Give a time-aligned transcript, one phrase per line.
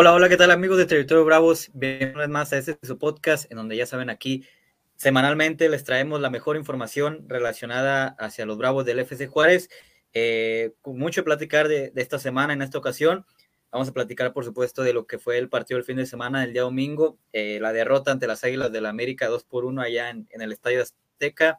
[0.00, 1.70] Hola, hola, ¿qué tal amigos de Territorio Bravos?
[1.74, 4.44] Bienvenidos más a este su podcast, en donde ya saben aquí
[4.94, 9.68] semanalmente les traemos la mejor información relacionada hacia los Bravos del FC Juárez.
[10.12, 13.26] Eh, mucho platicar de, esta semana en esta ocasión.
[13.72, 16.42] Vamos a platicar, por supuesto, de lo que fue el partido del fin de semana
[16.42, 19.82] del día domingo, eh, la derrota ante las Águilas del la América 2 por 1
[19.82, 21.58] allá en, el Estadio Azteca,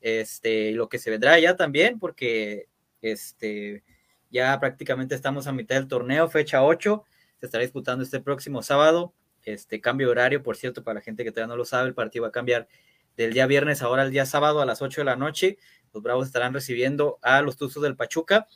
[0.00, 2.66] este, lo que se vendrá ya también, porque
[3.02, 3.84] este,
[4.32, 7.04] ya prácticamente estamos a mitad del torneo, fecha 8
[7.40, 9.14] se estará disputando este próximo sábado.
[9.44, 12.22] Este cambio horario, por cierto, para la gente que todavía no lo sabe, el partido
[12.22, 12.68] va a cambiar
[13.16, 15.58] del día viernes ahora al día sábado a las 8 de la noche.
[15.92, 18.46] Los Bravos estarán recibiendo a los Tuzos del Pachuca.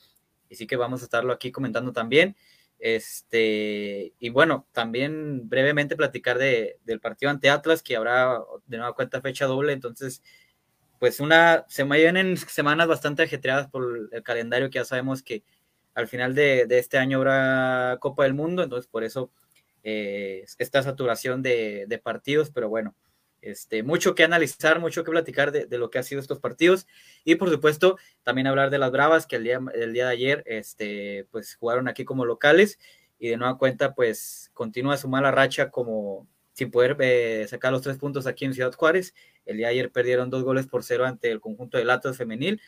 [0.49, 2.37] Y sí que vamos a estarlo aquí comentando también.
[2.79, 8.95] Este, y bueno, también brevemente platicar de, del partido ante Atlas, que habrá de nueva
[8.95, 9.73] cuenta fecha doble.
[9.73, 10.23] Entonces,
[10.99, 15.43] pues una, se me vienen semanas bastante ajetreadas por el calendario que ya sabemos que
[15.95, 19.31] al final de, este año habrá Copa del Mundo, entonces por eso
[19.83, 22.95] eh, esta saturación de, partidos, pero bueno,
[23.41, 26.87] este, mucho que analizar, mucho que platicar de, lo que ha sido estos partidos
[27.25, 30.43] y por supuesto también hablar de las Bravas que el día, el día de ayer
[30.47, 32.79] este, pues jugaron aquí como locales
[33.19, 37.83] y de nueva cuenta pues continúa su mala racha como sin poder eh, sacar los
[37.83, 39.15] tres puntos aquí en Ciudad Juárez.
[39.47, 42.61] El día de ayer perdieron dos goles por cero ante el conjunto de Latos femenil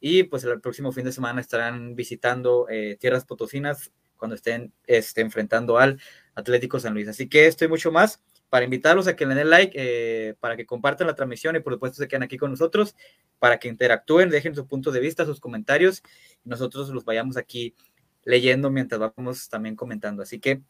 [0.00, 5.20] y pues el próximo fin de semana estarán visitando eh, Tierras Potosinas cuando estén este,
[5.20, 6.00] enfrentando al
[6.34, 7.08] Atlético San Luis.
[7.08, 10.66] Así que estoy mucho más para invitarlos a que le den like, eh, para que
[10.66, 12.96] compartan la transmisión y por supuesto se queden aquí con nosotros,
[13.38, 16.02] para que interactúen, dejen su punto de vista, sus comentarios,
[16.44, 17.74] y nosotros los vayamos aquí
[18.24, 20.22] leyendo mientras vamos también comentando.
[20.22, 20.62] Así que,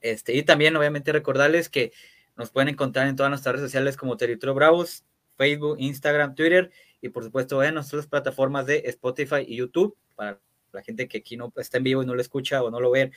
[0.00, 1.92] este, y también obviamente recordarles que
[2.36, 5.04] nos pueden encontrar en todas nuestras redes sociales como Territorio Bravos,
[5.36, 6.70] Facebook, Instagram, Twitter
[7.02, 10.40] y por supuesto en nuestras plataformas de Spotify y YouTube para
[10.72, 12.90] la gente que aquí no está en vivo y no lo escucha o no lo
[12.90, 13.10] ve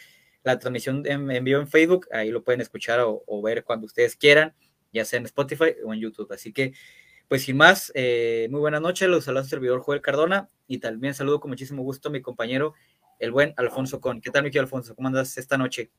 [0.44, 4.54] la transmisión en, vivo en Facebook, ahí lo pueden escuchar o, ver cuando ustedes quieran,
[4.94, 6.32] ya sea en Spotify o en YouTube.
[6.32, 6.74] Así que,
[7.28, 11.40] pues sin más, eh, muy buenas noches, los saludos servidor Joel Cardona y también saludo
[11.40, 12.76] con muchísimo gusto a mi compañero,
[13.18, 14.22] el buen Alfonso Con.
[14.22, 14.96] ¿Qué tal, mi Alfonso?
[14.96, 15.90] ¿Cómo andas esta noche?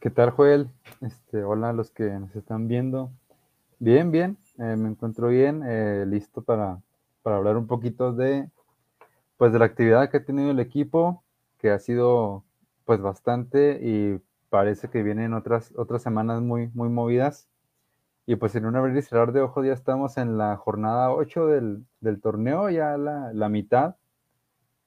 [0.00, 0.68] ¿Qué tal, Joel?
[1.00, 3.12] Este, hola a los que nos están viendo.
[3.78, 6.80] Bien, bien, eh, me encuentro bien, eh, listo para,
[7.24, 8.48] hablar un poquito de,
[9.36, 11.24] pues, de la actividad que ha tenido el equipo,
[11.58, 12.44] que ha sido
[12.84, 17.48] pues bastante y parece que vienen otras, otras semanas muy, muy movidas.
[18.26, 21.46] Y pues en un abrir y cerrar de ojos ya estamos en la jornada 8
[21.48, 21.86] del,
[22.22, 23.96] torneo, ya la, la, mitad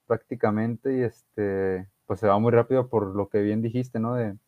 [0.06, 4.14] prácticamente, y este, pues se va muy rápido por lo que bien dijiste, ¿no?
[4.14, 4.38] De,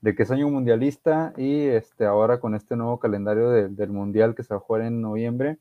[0.00, 4.42] de que es año mundialista y este, ahora con este nuevo calendario del mundial que
[4.42, 5.58] se va a jugar en noviembre,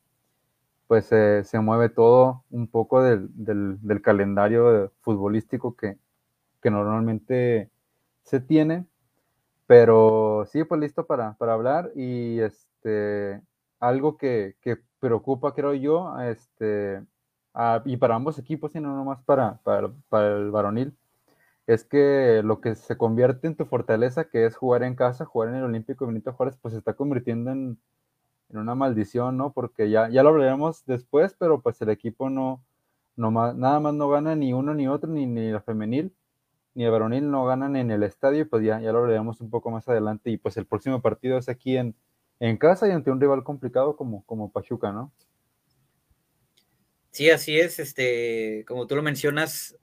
[0.88, 5.98] pues se mueve todo un poco del, calendario futbolístico que,
[6.64, 7.70] normalmente
[8.24, 8.86] se tiene.
[9.68, 13.42] Pero sí, pues listo para, hablar y este,
[13.80, 14.56] algo que,
[15.00, 17.04] preocupa, creo yo, este,
[17.86, 20.96] y para ambos equipos, y no nomás para, para, para el varonil,
[21.68, 25.50] es que lo que se convierte en tu fortaleza, que es jugar en casa, jugar
[25.50, 27.80] en el Olímpico Benito Juárez, pues se está convirtiendo en,
[28.50, 29.52] una maldición, ¿no?
[29.52, 32.64] Porque ya, ya lo hablaremos después, pero pues el equipo no,
[33.16, 36.14] no nada más no gana ni uno ni otro, ni, ni la femenil,
[36.76, 39.50] ni el varonil no ganan en el estadio, y pues ya, ya lo hablaremos un
[39.50, 40.30] poco más adelante.
[40.30, 41.96] Y pues el próximo partido es aquí en,
[42.40, 45.12] en casa y ante un rival complicado como, como Pachuca, ¿no?
[47.12, 49.78] Sí, así es, este, como tú lo mencionas,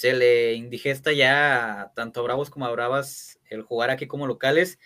[0.00, 4.78] se le indigesta ya tanto a Bravos como a Bravas el jugar aquí como locales.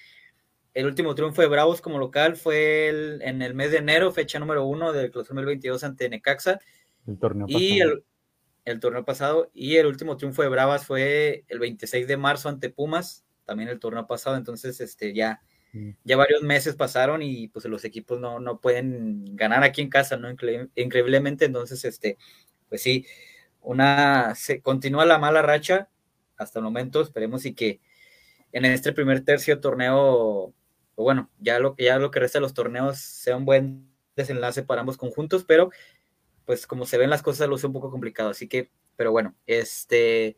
[0.72, 2.88] El último triunfo de Bravos como local fue
[3.20, 6.59] en el mes de enero, fecha número uno del 2022 ante Necaxa.
[7.06, 8.03] El torneo y pasado.
[8.65, 9.50] El, torneo pasado.
[9.54, 13.78] Y el último triunfo de Bravas fue el 26 de marzo ante Pumas, también el
[13.78, 14.36] torneo pasado.
[14.36, 15.42] Entonces, este, ya,
[15.74, 15.91] mm.
[16.03, 20.16] ya varios meses pasaron y pues los equipos no, no pueden ganar aquí en casa,
[20.16, 20.28] ¿no?
[20.74, 21.44] Increíblemente.
[21.44, 22.18] Entonces, este,
[22.68, 23.06] pues sí,
[23.65, 25.89] una, se continúa la mala racha
[26.37, 27.81] hasta el momento, esperemos y que
[28.53, 30.55] en este primer tercio torneo, o
[30.97, 34.63] bueno, ya lo que ya lo que resta de los torneos sea un buen desenlace
[34.63, 35.71] para ambos conjuntos, pero
[36.45, 39.34] pues como se ven las cosas lo es un poco complicado, así que, pero bueno,
[39.47, 40.37] este,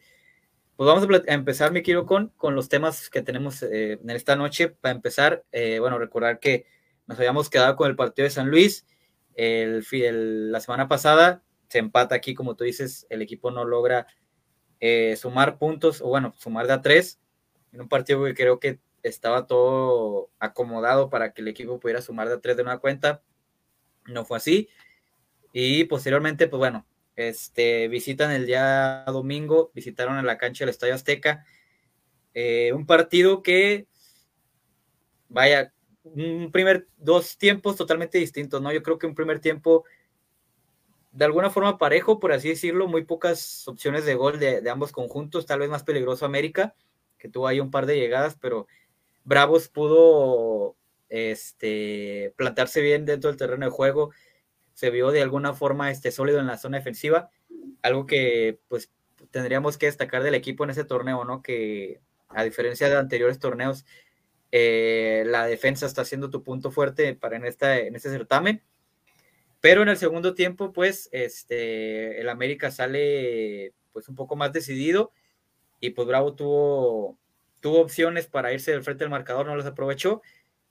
[0.76, 4.37] pues vamos a, empezar, mi quiero con, con los temas que tenemos eh, en esta
[4.37, 4.69] noche.
[4.69, 6.67] Para empezar, eh, bueno, recordar que
[7.06, 8.87] nos habíamos quedado con el partido de San Luis
[9.34, 14.06] el, el, la semana pasada, se empata aquí, como tú dices, el equipo no logra
[14.80, 17.20] eh, sumar puntos, o bueno, sumar de a tres,
[17.72, 22.28] en un partido que creo que estaba todo acomodado para que el equipo pudiera sumar
[22.28, 23.22] de a tres de una cuenta,
[24.06, 24.68] no fue así,
[25.52, 26.86] y posteriormente, pues bueno,
[27.16, 31.44] este, visitan el día domingo, visitaron en la cancha del Estadio Azteca,
[32.38, 33.86] Eh, un partido que,
[35.30, 35.72] vaya,
[36.04, 38.70] un primer, dos tiempos totalmente distintos, ¿no?
[38.74, 39.86] Yo creo que un primer tiempo
[41.16, 45.46] de alguna forma parejo, por así decirlo, muy pocas opciones de gol de, ambos conjuntos,
[45.46, 46.74] tal vez más peligroso América,
[47.16, 48.66] que tuvo ahí un par de llegadas, pero
[49.24, 50.76] Bravos pudo
[51.08, 54.10] este, plantarse bien dentro del terreno de juego,
[54.74, 57.30] se vio de alguna forma este, sólido en la zona defensiva,
[57.80, 58.92] algo que pues
[59.30, 61.42] tendríamos que destacar del equipo en ese torneo, ¿no?
[61.42, 63.86] Que a diferencia de anteriores torneos,
[64.52, 68.62] eh, la defensa está siendo tu punto fuerte para en, esta, en este certamen.
[69.60, 75.10] Pero en el segundo tiempo, pues, este, el América sale pues un poco más decidido
[75.80, 77.18] y pues Bravo tuvo,
[77.60, 80.20] tuvo opciones para irse del frente del marcador, no las aprovechó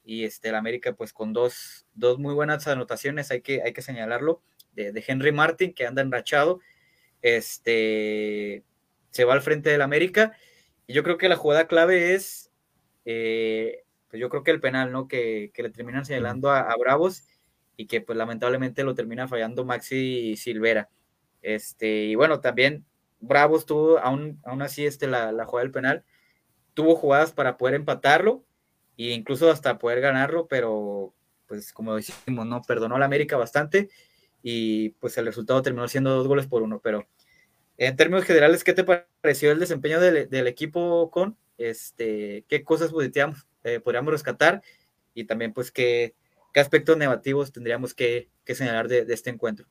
[0.04, 3.82] y este, el América pues con dos, dos muy buenas anotaciones, hay que, hay que
[3.82, 4.42] señalarlo,
[4.74, 6.60] de, Henry Martin que anda enrachado,
[7.22, 8.64] este,
[9.10, 10.34] se va al frente del América
[10.86, 12.52] y yo creo que la jugada clave es,
[13.06, 15.08] eh, pues yo creo que el penal, ¿no?
[15.08, 17.24] Que, que le terminan señalando a, a, Bravos
[17.78, 20.90] y que pues lamentablemente lo termina fallando Maxi Silvera.
[21.42, 22.86] Este, y bueno, también
[23.20, 26.04] Bravos tuvo, aún, aún así, este, la, la jugada del penal,
[26.74, 28.44] tuvo jugadas para poder empatarlo
[28.98, 31.14] e incluso hasta poder ganarlo, pero
[31.48, 33.90] pues como decimos, no perdonó la América bastante
[34.42, 37.08] y pues el resultado terminó siendo dos goles por uno, pero
[37.78, 42.92] en términos generales, ¿qué te pareció el desempeño del, del equipo con este, qué cosas
[43.64, 44.62] eh, podríamos rescatar
[45.14, 46.16] y también pues qué,
[46.56, 49.68] qué aspectos negativos tendríamos que, señalar de, este encuentro?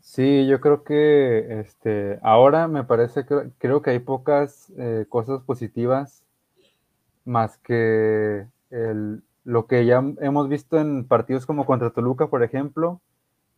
[0.00, 5.40] Sí, yo creo que este, ahora me parece que creo que hay pocas eh, cosas
[5.42, 6.24] positivas
[7.24, 13.00] más que el, lo que ya hemos visto en partidos como contra Toluca, por ejemplo,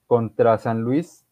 [0.07, 1.25] contra San Luis,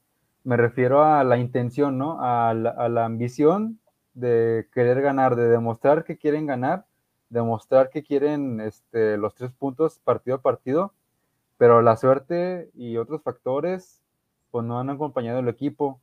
[0.42, 2.16] me refiero a la intención, ¿no?
[2.18, 3.78] A la, ambición
[4.14, 6.86] de querer ganar, de demostrar que quieren ganar,
[7.30, 10.92] demostrar que quieren este, los tres puntos partido a partido,
[11.56, 14.02] pero la suerte y otros factores
[14.50, 16.00] pues no han acompañado el equipo.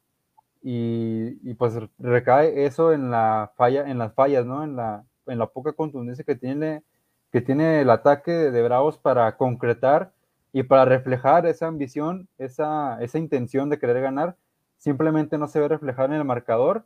[0.63, 4.63] Y, y pues recae eso en la falla, en las fallas, ¿no?
[4.63, 6.83] En la, en la poca contundencia que tiene,
[7.31, 10.11] que tiene el ataque de Bravos para concretar
[10.51, 14.35] y para reflejar esa ambición, esa, esa intención de querer ganar,
[14.77, 16.83] simplemente no se ve reflejada en el marcador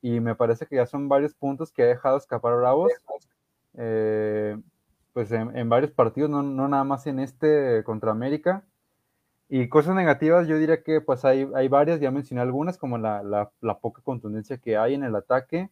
[0.00, 2.92] y me parece que ya son varios puntos que ha dejado escapar Bravos,
[3.76, 4.58] eh,
[5.12, 8.64] pues en, varios partidos, no, no, nada más en este contra América.
[9.48, 13.22] Y cosas negativas, yo diría que pues hay, hay varias, ya mencioné algunas, como la,
[13.22, 15.70] la, la poca contundencia que hay en el ataque,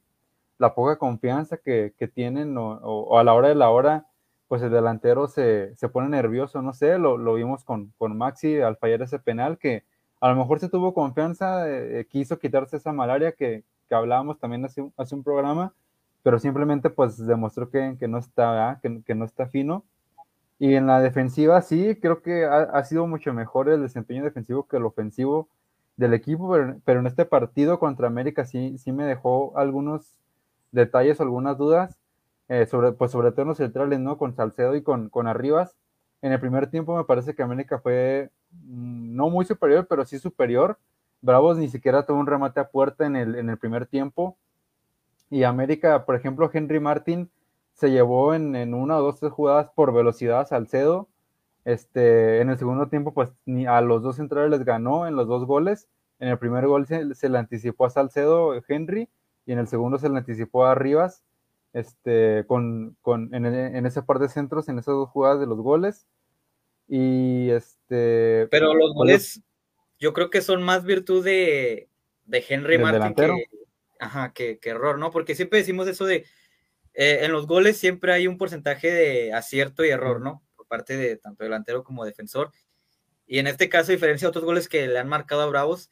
[0.60, 4.06] la poca confianza que, que tienen o, a la hora de la hora,
[4.46, 8.60] pues el delantero se, se pone nervioso, no sé, lo, lo, vimos con, con Maxi
[8.60, 9.84] al fallar ese penal, que
[10.20, 14.64] a lo mejor se tuvo confianza, eh, quiso quitarse esa malaria que, que hablábamos también
[14.66, 15.72] hace, hace, un programa,
[16.22, 19.84] pero simplemente pues demostró que, que no está, que, que, no está fino.
[20.58, 24.66] Y en la defensiva sí, creo que ha, ha, sido mucho mejor el desempeño defensivo
[24.68, 25.48] que el ofensivo
[25.96, 30.14] del equipo, pero, pero en este partido contra América sí, sí me dejó algunos
[30.72, 31.98] detalles algunas dudas,
[32.48, 34.18] eh, sobre, pues sobre todo en los centrales, ¿no?
[34.18, 35.76] Con Salcedo y con, con Arribas.
[36.22, 40.18] En el primer tiempo me parece que América fue mmm, no muy superior, pero sí
[40.18, 40.78] superior.
[41.22, 44.36] Bravos ni siquiera tuvo un remate a puerta en el, en el primer tiempo.
[45.30, 47.30] Y América, por ejemplo, Henry Martin
[47.74, 51.08] se llevó en, en una o dos tres jugadas por velocidad a Salcedo.
[51.64, 55.28] Este, en el segundo tiempo, pues ni a los dos centrales les ganó en los
[55.28, 55.88] dos goles.
[56.18, 59.08] En el primer gol se, se le anticipó a Salcedo Henry
[59.46, 61.22] y en el segundo se le anticipó a Rivas,
[61.72, 65.58] este, con, con en, en, ese par de centros, en esas dos jugadas de los
[65.60, 66.06] goles.
[66.88, 68.48] Y este.
[68.50, 69.42] Pero los goles,
[69.98, 71.88] yo creo que son más virtud de,
[72.26, 73.44] de Henry Martin que,
[74.00, 75.10] ajá, que, que, error, ¿no?
[75.10, 76.26] Porque siempre decimos eso de.
[76.94, 80.42] Eh, en los goles siempre hay un porcentaje de acierto y error, ¿no?
[80.56, 82.50] Por parte de tanto delantero como defensor.
[83.26, 85.88] Y en este caso, a diferencia de otros goles que le han marcado a Bravos,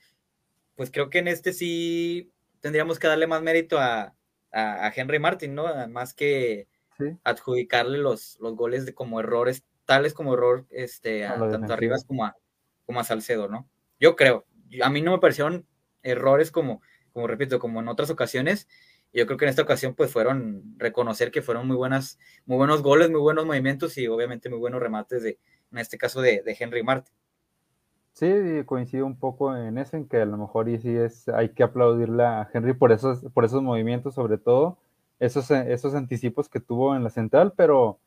[0.75, 4.17] pues creo que en este sí tendríamos que darle más mérito a,
[4.51, 5.89] a, a Henry Martin, ¿no?
[5.89, 7.17] Más que sí.
[7.23, 11.97] adjudicarle los, los goles de como errores, tales como error, este, a, a tanto arriba
[12.07, 12.37] como a,
[12.85, 13.69] como a Salcedo, ¿no?
[14.01, 14.47] Yo creo,
[14.83, 15.67] a mí no me parecieron
[16.03, 16.83] errores como,
[17.19, 18.69] como repito, como en otras ocasiones.
[19.13, 22.81] Yo creo que en esta ocasión pues fueron reconocer que fueron muy buenas, muy buenos
[22.81, 25.41] goles, muy buenos movimientos y obviamente muy buenos remates de,
[25.73, 27.13] en este caso de, de Henry Martin.
[28.13, 28.29] Sí,
[28.67, 31.65] coincido un poco en eso, en que a lo mejor y sí es, hay que
[31.65, 34.79] aplaudirle a Henry por esos, por esos movimientos, sobre todo,
[35.19, 37.99] esos, esos anticipos que tuvo en la central, pero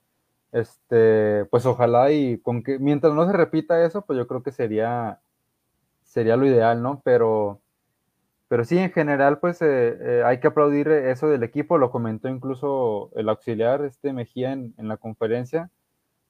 [0.54, 4.54] este, pues ojalá y con que, mientras no se repita eso, pues yo creo que
[4.54, 5.20] sería,
[6.04, 7.02] sería lo ideal, ¿no?
[7.04, 7.60] Pero,
[8.52, 12.28] pero sí, en general, pues eh, eh, hay que aplaudir eso del equipo, lo comentó
[12.28, 15.70] incluso el auxiliar este Mejía en, la conferencia,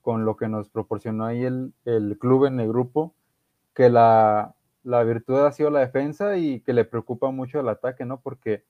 [0.01, 1.73] con lo que nos proporcionó ahí el,
[2.19, 3.15] club en el grupo,
[3.73, 8.21] que la, virtud ha sido la defensa y que le preocupa mucho el ataque, ¿no?
[8.21, 8.65] Porque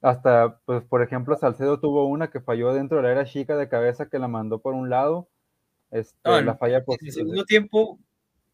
[0.00, 3.68] hasta, pues, por ejemplo, Salcedo tuvo una que falló dentro de la era chica de
[3.68, 5.26] cabeza que la mandó por un lado.
[5.90, 7.98] Este, la falla pues, En el segundo tiempo,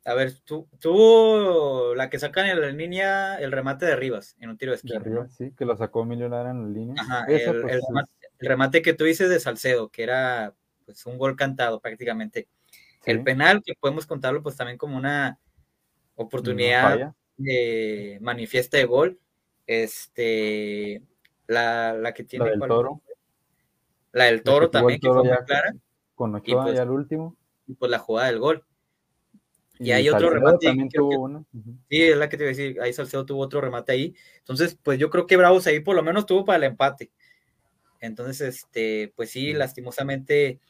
[0.08, 4.56] a ver, tuvo la que sacan en la línea el remate de Rivas en un
[4.56, 5.28] tiro de esquina.
[5.28, 6.94] Sí, que lo sacó Emilio Lara en la línea.
[6.98, 7.82] Ajá, pues, el,
[8.38, 10.54] remate, que tú dices de Salcedo, que era
[10.86, 12.48] pues un gol cantado prácticamente.
[13.04, 15.38] El penal, que podemos contarlo pues también como una
[16.14, 19.20] oportunidad de manifiesta de gol.
[19.66, 21.02] Este,
[21.46, 22.46] la, la que tiene.
[22.46, 23.02] La del toro.
[24.12, 25.74] La del toro también, que fue muy clara.
[26.14, 27.36] Con Ochoa pues, ya el último.
[27.66, 28.64] Y pues la jugada del gol.
[29.78, 30.66] Y, hay otro remate.
[30.66, 31.47] También tuvo uno.
[31.88, 32.80] Sí, es la que te iba a decir.
[32.80, 34.14] Ahí Salcedo tuvo otro remate ahí.
[34.38, 37.11] Entonces, pues yo creo que Bravos ahí por lo menos tuvo para el empate.
[38.00, 40.61] Entonces, este, pues sí, lastimosamente,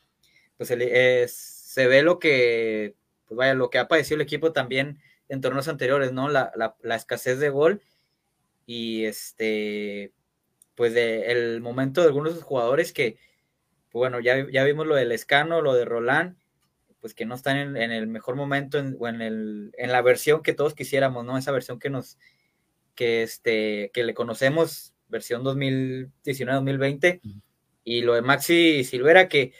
[0.56, 2.94] pues se ve lo que,
[3.26, 4.98] pues vaya, lo que ha padecido el equipo también
[5.28, 6.28] en torneos anteriores, ¿no?
[6.28, 7.82] La, la, escasez de gol
[8.66, 10.12] y este,
[10.74, 13.18] pues de el momento de algunos jugadores que,
[13.90, 16.36] pues bueno, ya, ya vimos lo del Escano, lo de Roland,
[17.00, 20.54] pues que no están en, el mejor momento o en, el, en la versión que
[20.54, 21.38] todos quisiéramos, ¿no?
[21.38, 22.18] Esa versión que nos,
[22.94, 27.20] que este, que le conocemos, versión 2019-2020,
[27.84, 29.52] y lo de Maxi Silvera, que,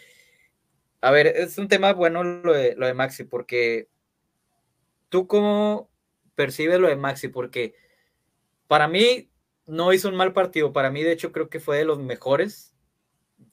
[1.00, 3.88] a ver, es un tema bueno lo de, lo de Maxi, porque
[5.09, 5.88] tú cómo
[6.35, 7.75] percibes lo de Maxi, porque
[8.66, 9.30] para mí
[9.66, 12.75] no hizo un mal partido, para mí de hecho creo que fue de los mejores,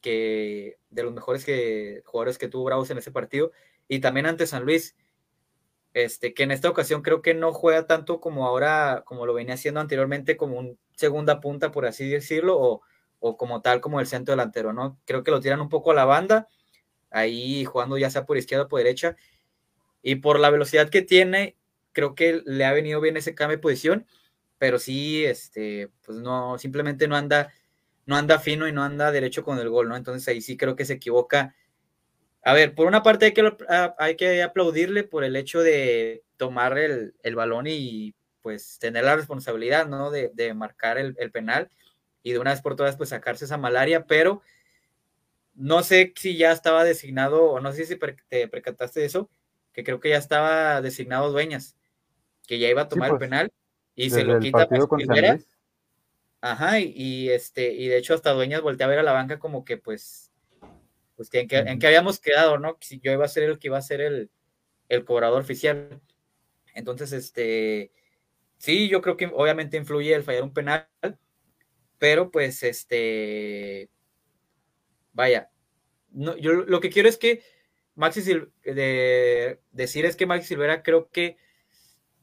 [0.02, 3.52] que de los mejores que, jugadores que tuvo Bravos en ese partido,
[3.88, 4.96] y también ante San Luis,
[5.94, 9.54] este, que en esta ocasión creo que no juega tanto como ahora, como lo venía
[9.56, 12.82] haciendo anteriormente, como un segunda punta, por así decirlo,
[13.20, 15.00] o, como tal, como el centro delantero, ¿no?
[15.06, 16.48] Creo que lo tiran un poco a la banda,
[17.10, 19.16] ahí jugando ya sea por izquierda o por derecha,
[20.02, 21.58] y por la velocidad que tiene,
[21.94, 24.06] creo que le ha venido bien ese cambio de posición,
[24.58, 27.54] pero sí, este, pues no, simplemente no anda,
[28.06, 29.96] no anda fino y no anda derecho con el gol, ¿no?
[29.96, 31.56] Entonces ahí sí creo que se equivoca
[32.48, 33.52] a ver, por una parte hay que,
[33.98, 39.88] hay que aplaudirle por el hecho de tomar el, balón y pues tener la responsabilidad,
[39.88, 40.12] ¿no?
[40.12, 41.72] De, marcar el, penal
[42.22, 44.44] y de una vez por todas pues sacarse esa malaria, pero
[45.56, 47.98] no sé si ya estaba designado, o no sé si
[48.30, 49.28] te percataste de eso,
[49.74, 51.76] que creo que ya estaba designado Dueñas,
[52.46, 53.52] que ya iba a tomar el pues, penal
[53.96, 54.70] y se lo quita
[56.42, 59.40] Ajá, y, y, este, y de hecho hasta Dueñas voltea a ver a la banca
[59.40, 60.25] como que pues
[61.16, 62.78] pues que, en, que, habíamos quedado, ¿no?
[62.82, 64.30] Si yo iba a ser el que iba a ser el,
[65.06, 66.02] cobrador oficial.
[66.74, 67.92] Entonces, este,
[68.58, 70.88] sí, yo creo que obviamente influye el fallar un penal,
[71.98, 73.90] pero pues, este,
[75.14, 75.50] vaya,
[76.12, 77.44] no, yo lo que quiero es que
[77.96, 78.22] Maxi
[78.64, 81.38] de decir es que Maxi Silvera creo que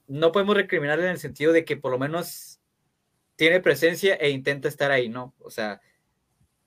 [0.07, 2.61] no podemos recriminarle en el sentido de que por lo menos
[3.37, 5.35] tiene presencia e intenta estar ahí, ¿no?
[5.39, 5.81] O sea,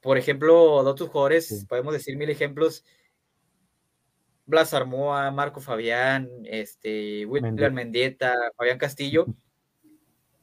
[0.05, 2.85] por ejemplo, de otros jugadores, podemos decir mil ejemplos.
[4.45, 9.25] Blas Armoa, Marco Fabián, este, William Mendieta, Fabián Castillo.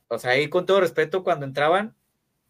[0.09, 1.95] O sea, ahí con todo respeto, cuando entraban,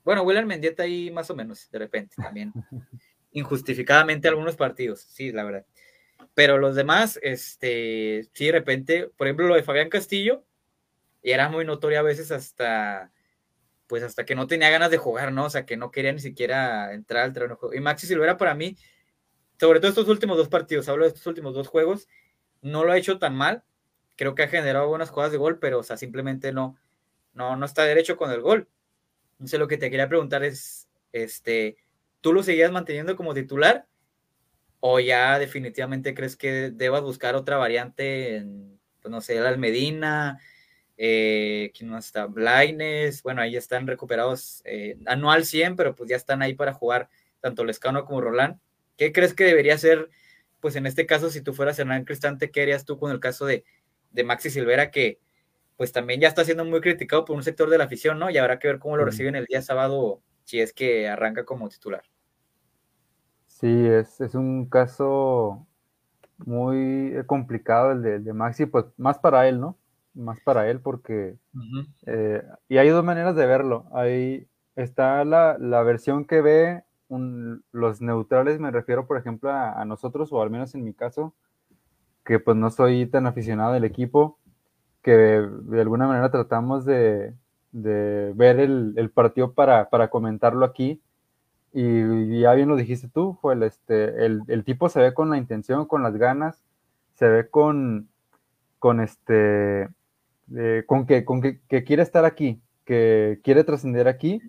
[0.04, 2.50] bueno, William Mendieta ahí más o menos, de repente también.
[3.32, 5.66] Injustificadamente algunos partidos, sí, la verdad.
[6.32, 10.46] Pero los demás, este, sí, de repente, por ejemplo, lo de Fabián Castillo,
[11.22, 13.12] y era muy notorio a veces hasta
[13.92, 15.44] pues hasta que no tenía ganas de jugar, ¿no?
[15.44, 17.58] O sea, que no quería ni siquiera entrar al terreno.
[17.74, 18.78] Y Maxi Silvera para mí,
[19.60, 22.08] sobre todo estos últimos dos partidos, hablo de estos últimos dos juegos,
[22.62, 23.64] no lo ha hecho tan mal.
[24.16, 26.78] Creo que ha generado buenas jugadas de gol, pero, o sea, simplemente no,
[27.34, 28.66] no, no está derecho con el gol.
[29.32, 31.76] Entonces, lo que te quería preguntar es, este,
[32.22, 33.86] ¿tú lo seguías manteniendo como titular?
[34.80, 40.40] ¿O ya definitivamente crees que debas buscar otra variante en, pues no sé, el Almedina,
[41.04, 42.26] eh, ¿Quién más está?
[42.26, 47.08] Blaines, bueno, ahí están recuperados eh, anual 100, pero pues ya están ahí para jugar
[47.40, 48.60] tanto Lescano como Roland.
[48.96, 50.10] ¿Qué crees que debería ser,
[50.60, 53.46] pues en este caso, si tú fueras Hernán Cristante, qué harías tú con el caso
[53.46, 53.64] de,
[54.12, 55.18] de Maxi Silvera, que
[55.76, 58.30] pues también ya está siendo muy criticado por un sector de la afición, ¿no?
[58.30, 61.68] Y habrá que ver cómo lo reciben el día sábado, si es que arranca como
[61.68, 62.04] titular.
[63.48, 65.66] Sí, es, es un caso
[66.46, 69.76] muy complicado el de, el de Maxi, pues más para él, ¿no?
[70.14, 71.36] Más para él porque...
[72.06, 73.86] Eh, y hay dos maneras de verlo.
[73.92, 76.84] Ahí está la, versión que ve
[77.72, 81.34] los neutrales, me refiero por ejemplo a, nosotros, o al menos en mi caso,
[82.24, 84.38] que pues no soy tan aficionado del equipo,
[85.02, 87.34] que de, alguna manera tratamos de,
[87.72, 91.02] ver el, partido para, comentarlo aquí.
[91.74, 95.86] Y, ya bien lo dijiste tú, Joel, este, el, tipo se ve con la intención,
[95.86, 96.64] con las ganas,
[97.14, 98.08] se ve con,
[98.78, 99.88] con este,
[100.86, 104.42] con, que, con que, quiere estar aquí, que quiere trascender aquí,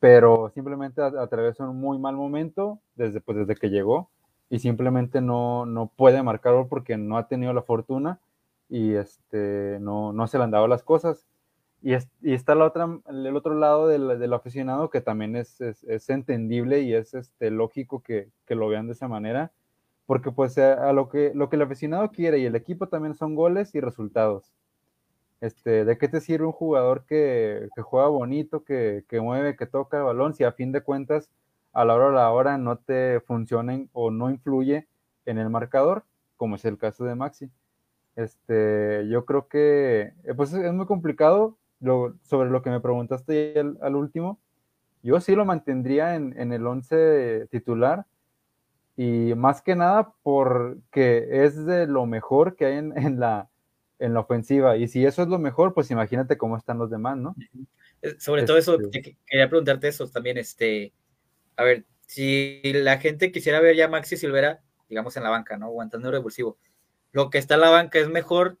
[0.00, 4.10] pero simplemente atravesó un muy mal momento desde, pues, desde que llegó
[4.50, 8.20] y simplemente no, no puede marcarlo porque no ha tenido la fortuna
[8.68, 11.26] y este, no, no se le han dado las cosas.
[11.82, 15.84] Y, y está la otra, el otro lado del, del aficionado que también es, es,
[15.84, 19.52] es, entendible y es este, lógico que, que, lo vean de esa manera,
[20.04, 23.74] porque pues lo, que, lo que el aficionado quiere y el equipo también son goles
[23.76, 24.52] y resultados.
[25.40, 30.04] Este, ¿De qué te sirve un jugador que, juega bonito, que, mueve, que toca el
[30.04, 31.30] balón, si a fin de cuentas
[31.72, 34.88] a la hora de la hora no te funcionen o no influye
[35.26, 36.04] en el marcador,
[36.36, 37.50] como es el caso de Maxi?
[38.16, 41.56] Este, yo creo que eh, pues es muy complicado
[42.22, 44.40] sobre lo que me preguntaste al, último.
[45.04, 48.06] Yo sí lo mantendría en, en el 11 titular
[48.96, 53.48] y más que nada porque es de lo mejor que hay en, en, la,
[53.98, 54.76] en la ofensiva.
[54.76, 57.34] Y si eso es lo mejor, pues imagínate cómo están los demás, ¿no?
[58.18, 60.92] Sobre todo eso, este quería preguntarte eso también, este,
[61.56, 65.58] a ver, si la gente quisiera ver ya a Maxi Silvera, digamos en la banca,
[65.58, 65.66] ¿no?
[65.66, 66.58] Aguantando el revulsivo,
[67.12, 68.58] lo que está en la banca es mejor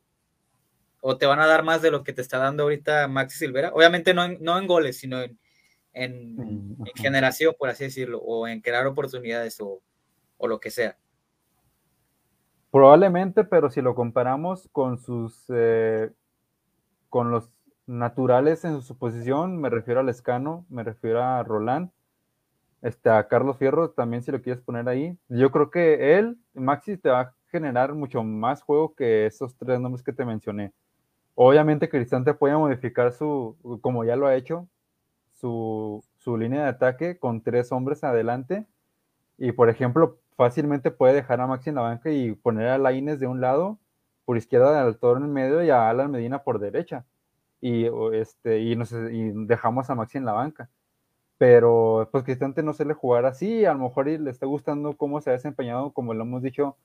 [1.00, 3.70] o te van a dar más de lo que te está dando ahorita Maxi Silvera.
[3.72, 5.38] Obviamente no en, no en goles, sino en,
[5.92, 9.80] en, mm, generación, por así decirlo, o en crear oportunidades o,
[10.36, 10.98] o, lo que sea.
[12.78, 16.12] Probablemente, pero si lo comparamos con sus eh,
[17.08, 17.50] con los
[17.88, 21.90] naturales en su posición, me refiero al Escano, me refiero a Roland,
[22.80, 25.18] este, a Carlos Fierro también si lo quieres poner ahí.
[25.28, 29.80] Yo creo que él, Maxi, te va a generar mucho más juego que esos tres
[29.80, 30.72] nombres que te mencioné.
[31.34, 34.68] Obviamente Cristante puede modificar su, como ya lo ha hecho,
[35.32, 38.66] su, su línea de ataque con tres hombres adelante.
[39.36, 43.20] Y por ejemplo, fácilmente puede dejar a Maxi en la banca y poner a Laines
[43.20, 43.78] de un lado,
[44.24, 47.04] por izquierda al Toro en medio y a Alan Medina por derecha.
[47.60, 50.70] Y, este, y, nos, dejamos a Maxi en la banca
[51.38, 55.20] pero pues Cristante no se le jugar así, a lo mejor le está gustando cómo
[55.20, 56.76] se ha desempeñado, como lo hemos dicho,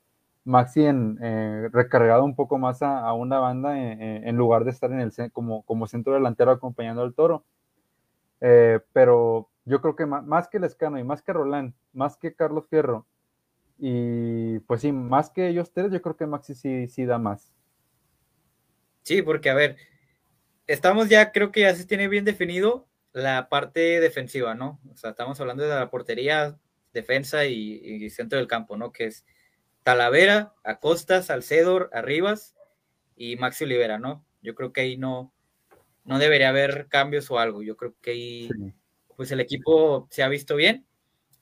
[0.46, 5.00] Maxi en, eh, recargado un poco más a, una banda en, lugar de estar en
[5.00, 7.44] el como, como centro delantero acompañando al toro.
[8.42, 12.68] Eh, pero yo creo que más, que Lescano y más que Roland, más que Carlos
[12.70, 13.06] Fierro,
[13.78, 17.54] y pues sí, más que ellos tres, yo creo que Maxi sí, sí da más.
[19.04, 19.78] Sí, porque a ver,
[20.68, 24.80] estamos ya, creo que ya se tiene bien definido la parte defensiva, ¿no?
[24.92, 26.58] O sea, estamos hablando de la portería,
[26.94, 28.92] defensa y, centro del campo, ¿no?
[28.92, 29.26] Que es
[29.84, 32.56] Talavera, Acosta, Salcedo, Arribas
[33.16, 34.26] y Maxi Olivera, ¿no?
[34.42, 35.34] Yo creo que ahí no,
[36.06, 37.62] no debería haber cambios o algo.
[37.64, 38.50] Yo creo que ahí,
[39.16, 40.86] pues el equipo se ha visto bien.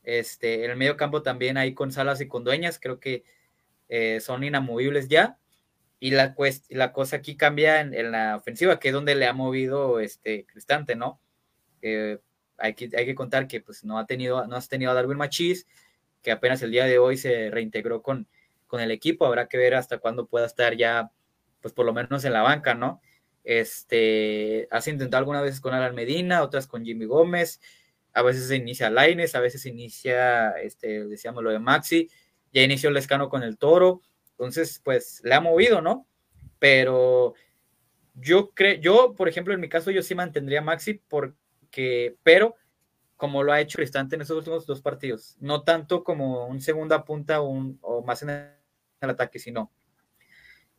[0.03, 3.23] Este, en el medio campo también hay con Salas y con Dueñas, creo que
[3.89, 5.37] eh, son inamovibles ya.
[5.99, 6.35] Y la,
[6.69, 10.95] la cosa aquí cambia en, la ofensiva, que es donde le ha movido este Cristante,
[10.95, 11.19] ¿no?
[11.83, 12.17] Eh,
[12.57, 15.17] hay, que, hay que contar que pues, no, ha tenido, no has tenido a Darwin
[15.17, 15.67] Machis,
[16.23, 18.27] que apenas el día de hoy se reintegró con,
[18.65, 19.25] con el equipo.
[19.25, 21.11] Habrá que ver hasta cuándo pueda estar ya,
[21.61, 23.01] pues por lo menos en la banca, ¿no?
[23.43, 27.59] Este, has intentado algunas veces con Alan Medina, otras con Jimmy Gómez,
[28.13, 32.09] a veces se inicia Laines, a veces se inicia, este, decíamos lo de Maxi,
[32.51, 36.07] ya inició el escano con el toro, entonces pues le ha movido, ¿no?
[36.59, 37.33] Pero
[38.15, 41.35] yo creo, yo, por ejemplo, en mi caso, yo sí mantendría Maxi por,
[41.69, 42.55] que, pero
[43.15, 47.05] como lo ha hecho Cristante en esos últimos dos partidos, no tanto como un segunda
[47.05, 49.71] punta un, o más en el ataque, sino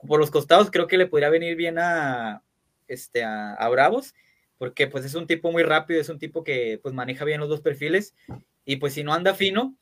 [0.07, 2.43] por los costados creo que le podría venir bien a,
[2.89, 4.15] este, a, Bravos,
[4.63, 7.49] porque pues es un tipo muy rápido, es un tipo que pues maneja bien los
[7.49, 8.15] dos perfiles
[8.65, 9.75] y pues si no anda fino,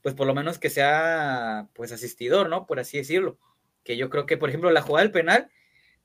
[0.00, 2.68] pues por lo menos que sea pues asistidor, ¿no?
[2.68, 3.36] Por así decirlo.
[3.82, 5.50] Que yo creo que, por ejemplo, la jugada del penal,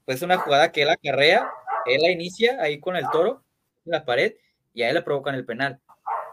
[0.04, 1.48] pues es una jugada que él acarrea,
[1.86, 3.44] él la inicia ahí con el toro
[3.86, 4.34] la pared
[4.74, 5.80] y a él le provocan el penal.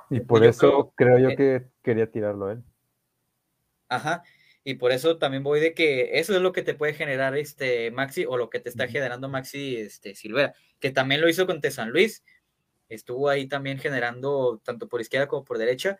[0.08, 2.64] Y por eso creo, yo que quería tirarlo él.
[3.90, 4.22] Ajá.
[4.64, 7.90] Y por eso también voy de que eso es lo que te puede generar este
[7.90, 11.60] Maxi o lo que te está generando Maxi este, Silvera, que también lo hizo con
[11.70, 12.24] San Luis.
[12.88, 15.98] Estuvo ahí también generando tanto por izquierda como por derecha,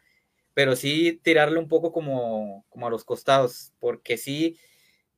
[0.55, 4.59] pero sí tirarle un poco como, como a los costados, porque sí,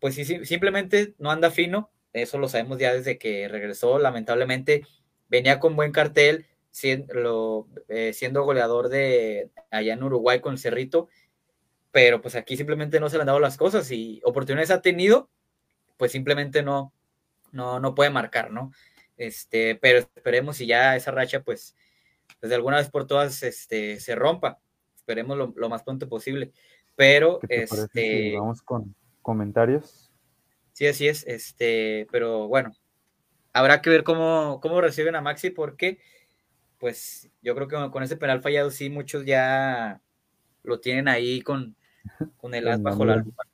[0.00, 1.92] pues sí, simplemente no anda fino.
[2.12, 3.98] Eso lo sabemos ya desde que regresó.
[3.98, 4.86] Lamentablemente,
[5.28, 11.08] venía con buen cartel, siendo, eh, siendo goleador de allá en Uruguay con Cerrito,
[11.92, 15.30] pero pues aquí simplemente no se le han dado las cosas y oportunidades ha tenido,
[15.96, 16.92] pues simplemente no,
[17.52, 18.72] no, no puede marcar, ¿no?
[19.16, 21.74] Este, pero esperemos si ya esa racha, pues,
[22.40, 24.58] pues de alguna vez por todas, este, se rompa.
[24.94, 26.52] Esperemos lo, más pronto posible.
[26.96, 28.34] Pero, este.
[28.36, 30.10] vamos con comentarios.
[30.72, 31.26] Sí, así es.
[31.26, 32.72] Este, pero bueno,
[33.52, 35.98] habrá que ver cómo, cómo reciben a Maxi, porque,
[36.78, 40.02] pues, yo creo que con ese penal fallado, sí, muchos ya
[40.66, 41.74] lo tienen ahí con,
[42.36, 43.44] con el as bajo la lupa.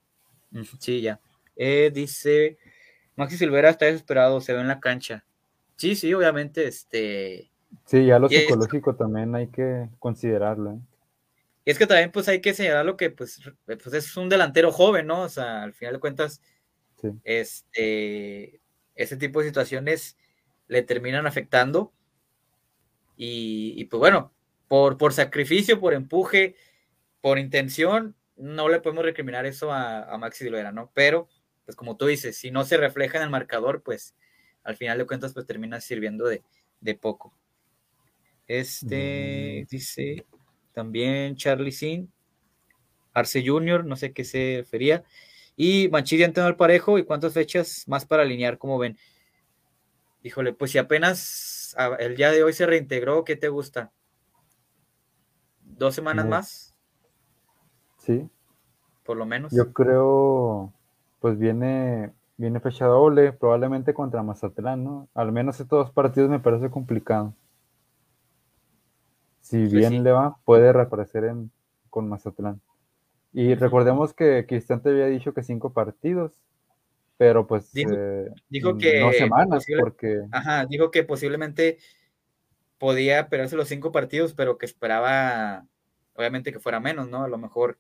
[0.79, 1.21] Sí, ya.
[1.57, 2.59] Eh, dice
[3.17, 5.25] Maxi Silvera está desesperado, se ve en la cancha.
[5.77, 7.51] Sí, sí, obviamente, este.
[7.87, 10.73] Sí, ya lo psicológico también hay que considerarlo.
[10.73, 10.79] ¿eh?
[11.65, 14.73] Y es que también, pues, hay que señalar lo que, pues, pues, es un delantero
[14.73, 15.23] joven, ¿no?
[15.23, 16.41] O sea, al final de cuentas,
[17.25, 18.61] este,
[18.95, 20.17] ese tipo de situaciones
[20.69, 21.93] le terminan afectando.
[23.17, 24.33] Y, pues bueno,
[24.67, 26.57] por, por sacrificio, por empuje,
[27.23, 30.91] por intención, no le podemos recriminar eso a, a Maxi Silvera, ¿no?
[30.93, 31.29] Pero,
[31.65, 34.15] pues como tú dices, si no se refleja en el marcador, pues
[34.65, 36.43] al final de cuentas, pues termina sirviendo de,
[36.95, 37.33] poco.
[38.47, 40.27] Este dice
[40.73, 42.13] también Charlie Sin,
[43.13, 45.05] Arce Junior, no sé qué se refería.
[45.57, 48.59] Y Manchiri Antonio al parejo, ¿y cuántas fechas más para alinear?
[48.59, 48.99] como ven?
[50.23, 53.93] Híjole, pues si apenas el día de hoy se reintegró, ¿qué te gusta?
[55.61, 56.72] ¿Dos semanas más?
[58.05, 58.29] Sí.
[59.05, 59.53] Por lo menos.
[59.53, 60.73] Yo creo,
[61.21, 65.09] pues viene, viene fecha doble, probablemente contra Mazatlán, ¿no?
[65.15, 67.33] Al menos estos dos partidos me parece complicado.
[69.41, 71.51] Si bien le va, puede reaparecer en,
[71.91, 72.61] con Mazatlán.
[73.33, 76.33] Y recordemos que Cristian te había dicho que cinco partidos,
[77.17, 78.31] pero pues dijo, eh,
[78.79, 81.79] que no semanas, porque ajá, dijo que posiblemente
[82.79, 85.65] podía perderse los cinco partidos, pero que esperaba
[86.15, 87.25] obviamente que fuera menos, ¿no?
[87.25, 87.79] A lo mejor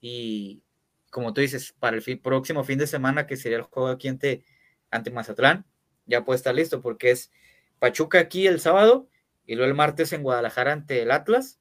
[0.00, 0.62] y
[1.10, 4.44] como tú dices, para el próximo fin de semana que sería el juego aquí ante,
[4.90, 5.66] ante Mazatlán,
[6.06, 7.30] ya puede estar listo porque es
[7.78, 9.08] Pachuca aquí el sábado
[9.46, 11.60] y luego el martes en Guadalajara ante el Atlas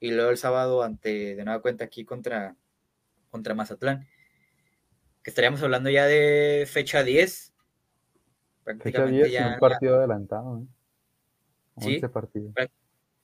[0.00, 2.56] y luego el sábado ante de nueva cuenta aquí contra
[3.30, 4.06] contra Mazatlán.
[5.22, 7.54] Que estaríamos hablando ya de fecha 10.
[8.64, 10.60] Prácticamente ya, un partido adelantado.
[10.60, 10.66] ¿eh?
[11.78, 12.00] Sí,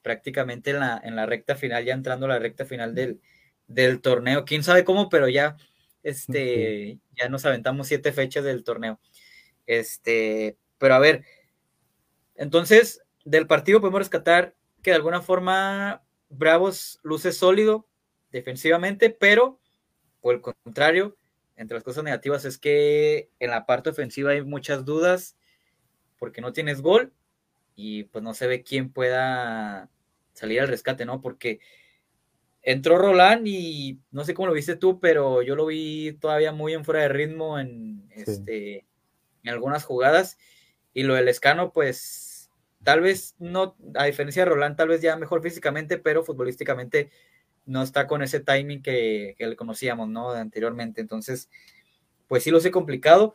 [0.03, 3.21] prácticamente en la, en la recta final, ya entrando a la recta final del,
[3.69, 4.45] del torneo.
[4.45, 5.57] Quién sabe cómo, pero ya,
[6.03, 9.01] este, ya nos aventamos siete fechas del torneo.
[9.67, 11.25] Este, pero a ver,
[12.35, 17.87] entonces, del partido podemos rescatar que de alguna forma Bravos luce sólido
[18.31, 19.61] defensivamente, pero
[20.21, 21.17] por el contrario,
[21.57, 25.37] entre las cosas negativas es que en la parte ofensiva hay muchas dudas
[26.19, 27.13] porque no tienes gol
[27.75, 29.91] y pues no se ve quién pueda
[30.33, 31.21] salir al rescate, ¿no?
[31.21, 31.61] Porque
[32.71, 36.75] entró Roland y no sé cómo lo viste tú, pero yo lo vi todavía muy
[36.75, 38.85] en fuera de ritmo en, este,
[39.43, 40.37] en algunas jugadas
[40.93, 42.51] y lo del Escano, pues
[42.85, 47.11] tal vez no, a diferencia de Roland, tal vez ya mejor físicamente, pero futbolísticamente
[47.65, 50.33] no está con ese timing que, le conocíamos, ¿no?
[50.33, 51.01] Anteriormente.
[51.01, 51.49] Entonces,
[52.27, 53.33] pues sí lo sé complicado.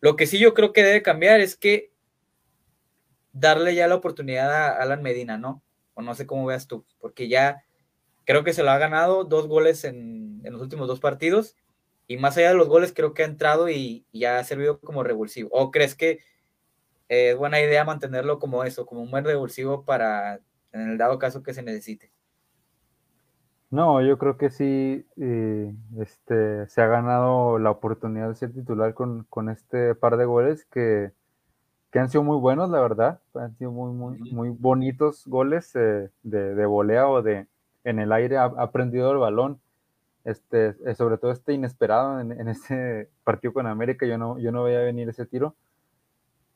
[0.00, 1.92] Lo que sí yo creo que debe cambiar es que
[3.32, 5.62] darle ya la oportunidad a Alan Medina, ¿no?
[5.92, 7.66] O no sé cómo veas tú, porque ya
[8.24, 11.56] creo que se lo ha ganado dos goles en, los últimos dos partidos
[12.06, 15.02] y más allá de los goles creo que ha entrado y, ya ha servido como
[15.02, 15.48] revulsivo.
[15.52, 16.18] ¿O crees que
[17.08, 20.40] es buena idea mantenerlo como eso, como un buen revulsivo para
[20.72, 22.10] en el dado caso que se necesite?
[23.70, 28.92] No, yo creo que sí eh, este, se ha ganado la oportunidad de ser titular
[28.92, 31.12] con, este par de goles que,
[31.94, 33.20] han sido muy buenos, la verdad.
[33.34, 37.46] Han sido muy, muy, muy bonitos goles eh, de, de volea o de
[37.84, 39.60] en el aire, ha, aprendido el balón.
[40.24, 44.62] Este, eh, sobre todo este inesperado en, este partido con América, yo no, yo no
[44.64, 45.56] veía venir ese tiro.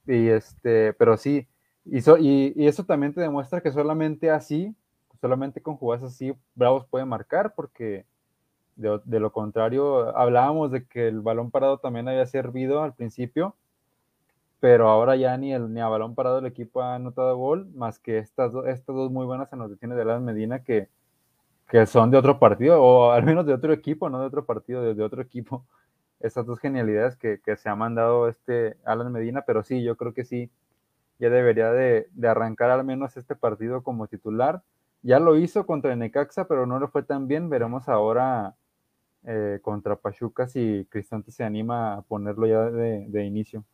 [0.07, 1.49] Y este, pero sí,
[1.85, 4.75] y, y, eso también te demuestra que solamente así
[5.21, 8.07] solamente con jugadas así Bravos puede marcar porque
[8.77, 13.57] de, lo contrario hablábamos de que el balón parado también había servido al principio
[14.61, 17.99] pero ahora ya ni, el, ni a balón parado el equipo ha anotado gol más
[17.99, 20.89] que estas, estas dos muy buenas anotaciones de Alan Medina que,
[21.69, 24.95] que son de otro partido o al menos de otro equipo, no de otro partido,
[24.95, 25.67] de, otro equipo
[26.21, 30.25] estas dos genialidades que, se ha mandado este Alan Medina, pero sí, yo creo que
[30.25, 30.51] sí,
[31.19, 34.63] ya debería de, de, arrancar al menos este partido como titular
[35.07, 37.49] ya lo hizo contra Necaxa, pero no le fue tan bien.
[37.49, 38.57] Veremos ahora
[39.25, 43.65] eh, contra Pachuca si Cristante se anima a ponerlo ya de, inicio.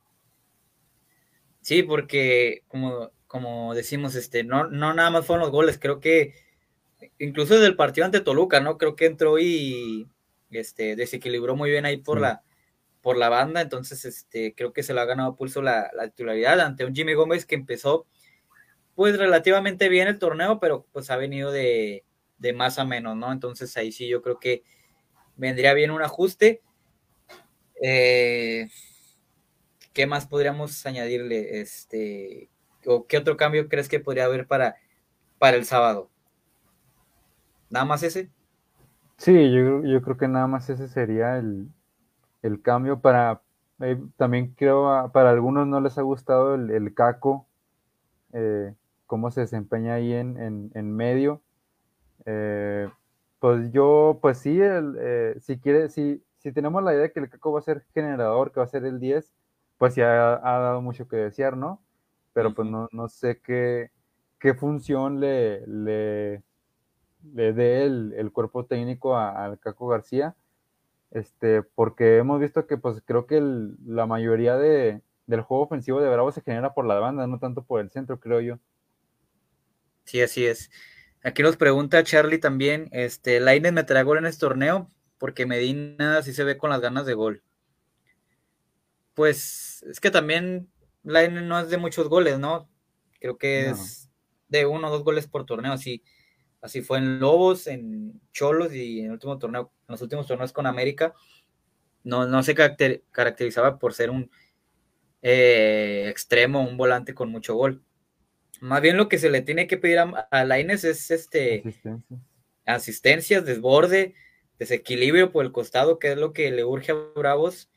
[1.62, 6.34] Sí, porque como, como decimos, este, no, no nada más fueron los goles, creo que
[7.18, 8.78] incluso desde el partido ante Toluca, ¿no?
[8.78, 10.08] Creo que entró y
[10.50, 12.42] este, desequilibró muy bien ahí por la
[13.02, 16.84] por la banda, entonces este, creo que se lo ha ganado pulso la, titularidad ante
[16.84, 18.06] un Jimmy Gómez que empezó
[18.94, 22.04] pues relativamente bien el torneo, pero pues ha venido de,
[22.38, 23.32] de más a menos, ¿no?
[23.32, 24.62] Entonces ahí sí yo creo que
[25.36, 26.62] vendría bien un ajuste.
[27.82, 28.68] Eh,
[29.92, 31.60] ¿Qué más podríamos añadirle?
[31.60, 32.50] Este,
[32.86, 34.76] ¿O qué otro cambio crees que podría haber para,
[35.38, 36.11] para el sábado?
[37.72, 38.30] ¿Nada más ese?
[39.16, 41.68] Sí, yo, yo creo que nada más ese sería el,
[42.42, 43.40] el cambio para,
[43.80, 47.46] eh, también creo, para algunos no les ha gustado el, el caco,
[48.34, 48.74] eh,
[49.06, 51.40] cómo se desempeña ahí en, en, medio.
[52.26, 52.90] Eh,
[53.38, 57.30] pues yo, pues sí, el, si quiere, si, si tenemos la idea de que el
[57.30, 59.32] caco va a ser generador, que va a ser el 10,
[59.78, 61.80] pues ya ha, dado mucho que desear, ¿no?
[62.34, 63.90] Pero pues no, no sé qué,
[64.38, 66.42] qué función le, le,
[67.34, 70.34] le dé el, el, cuerpo técnico al Caco García
[71.12, 73.40] este, porque hemos visto que pues creo que
[73.84, 77.62] la mayoría de, del juego ofensivo de Bravo se genera por la banda, no tanto
[77.64, 78.58] por el centro, creo yo.
[80.04, 80.70] Sí, así es.
[81.22, 84.90] Aquí nos pregunta Charlie también, este, ¿Laine meterá gol en este torneo?
[85.18, 87.42] Porque Medina sí se ve con las ganas de gol.
[89.14, 90.70] Pues es que también
[91.04, 92.70] Laine no es de muchos goles, ¿no?
[93.20, 94.08] Creo que es
[94.48, 96.02] de uno o dos goles por torneo, así.
[96.62, 100.52] Así fue en Lobos, en Cholos y en el último torneo, en los últimos torneos
[100.52, 101.12] con América.
[102.04, 104.30] No, no se caracterizaba por ser un
[105.22, 107.82] eh, extremo, un volante con mucho gol.
[108.60, 111.64] Más bien lo que se le tiene que pedir a, a Laines es este
[112.64, 114.14] asistencias, desborde,
[114.58, 117.70] desequilibrio por el costado, que es lo que le urge a Bravos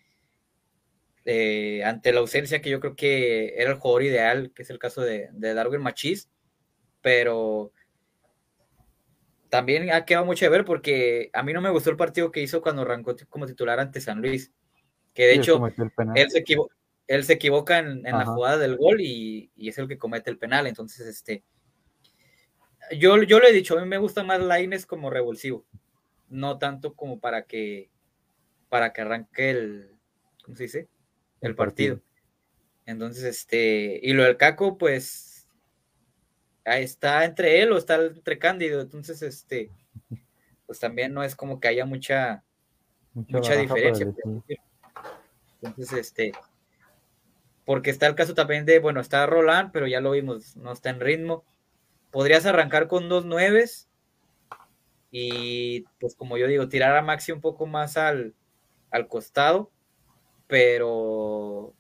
[1.26, 4.78] eh, ante la ausencia que yo creo que era el jugador ideal, que es el
[4.78, 6.30] caso de, de Darwin Machís,
[7.02, 7.72] pero
[9.56, 12.42] también ha quedado mucho de ver porque a mí no me gustó el partido que
[12.42, 14.52] hizo cuando arrancó como titular ante San Luis,
[15.14, 15.74] que de hecho él
[16.30, 16.44] se,
[17.08, 20.68] él se, equivoca en, la jugada del gol y, es el que comete el penal,
[20.68, 21.44] entonces este
[23.00, 25.66] yo, yo le he dicho, a mí me gusta más Laines como revulsivo,
[26.30, 27.90] no tanto como para que
[28.70, 29.92] para que arranque el
[30.44, 30.90] ¿cómo se dice?
[31.42, 32.02] el partido.
[32.86, 35.35] Entonces, este, y lo del Caco, pues
[36.66, 39.72] está entre él o está entre Cándido, entonces este,
[40.66, 42.44] pues también no es como que haya mucha,
[43.14, 44.08] mucha, diferencia.
[45.62, 46.32] Entonces, este,
[47.66, 50.90] porque está el caso también de, bueno, está Roland, pero ya lo vimos, no está
[50.90, 51.44] en ritmo.
[52.12, 53.90] Podrías arrancar con dos nueves
[55.12, 58.34] y, pues como yo digo, tirar a Maxi un poco más al,
[58.92, 59.72] al costado,
[60.48, 61.74] pero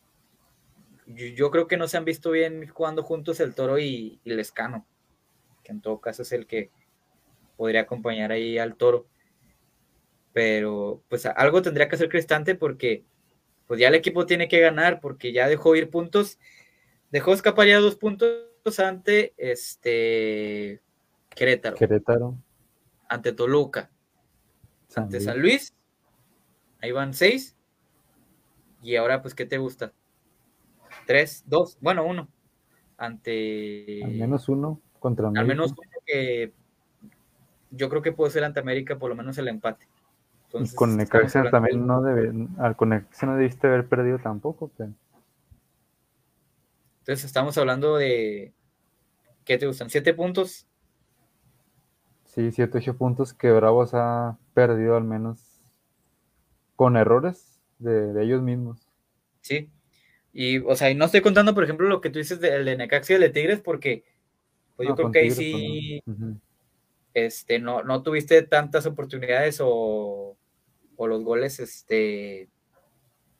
[1.07, 4.85] yo, creo que no se han visto bien jugando juntos el Toro y, el Escano,
[5.63, 6.71] que en todo caso es el que
[7.57, 9.07] podría acompañar ahí al Toro.
[10.33, 13.05] Pero pues algo tendría que hacer Cristante porque
[13.67, 16.39] pues ya el equipo tiene que ganar porque ya dejó ir puntos,
[17.11, 20.81] dejó escapar ya dos puntos ante este
[21.35, 21.75] Querétaro.
[21.75, 22.37] Querétaro.
[23.07, 23.91] Ante Toluca.
[24.95, 25.73] ante San Luis.
[26.81, 27.55] Ahí van seis.
[28.81, 29.93] Y ahora, pues, ¿qué te gusta?
[31.05, 32.27] Tres, dos, bueno, uno.
[32.97, 34.03] Ante.
[34.03, 35.41] Al menos uno contra América.
[35.41, 36.53] Al menos uno que
[37.71, 39.87] yo creo que puede ser ante América por lo menos el empate.
[40.45, 44.71] Entonces, y con Necaxa también no debe, al Necaxa no debiste haber perdido tampoco.
[46.99, 48.53] Entonces estamos hablando de,
[49.43, 49.89] ¿qué te gustan?
[49.89, 50.67] ¿Siete puntos?
[52.23, 55.61] Sí, siete, ocho puntos que Bravos ha perdido al menos
[56.75, 58.87] con errores de, de ellos mismos.
[59.41, 59.69] Sí,
[60.37, 62.75] y, o sea, y no estoy contando, por ejemplo, lo que tú dices del de
[62.75, 64.03] Necaxa y el de Tigres, porque
[64.75, 66.03] pues yo creo que ahí sí,
[67.13, 70.37] este, no, no tuviste tantas oportunidades o,
[70.97, 72.49] o, los goles, este,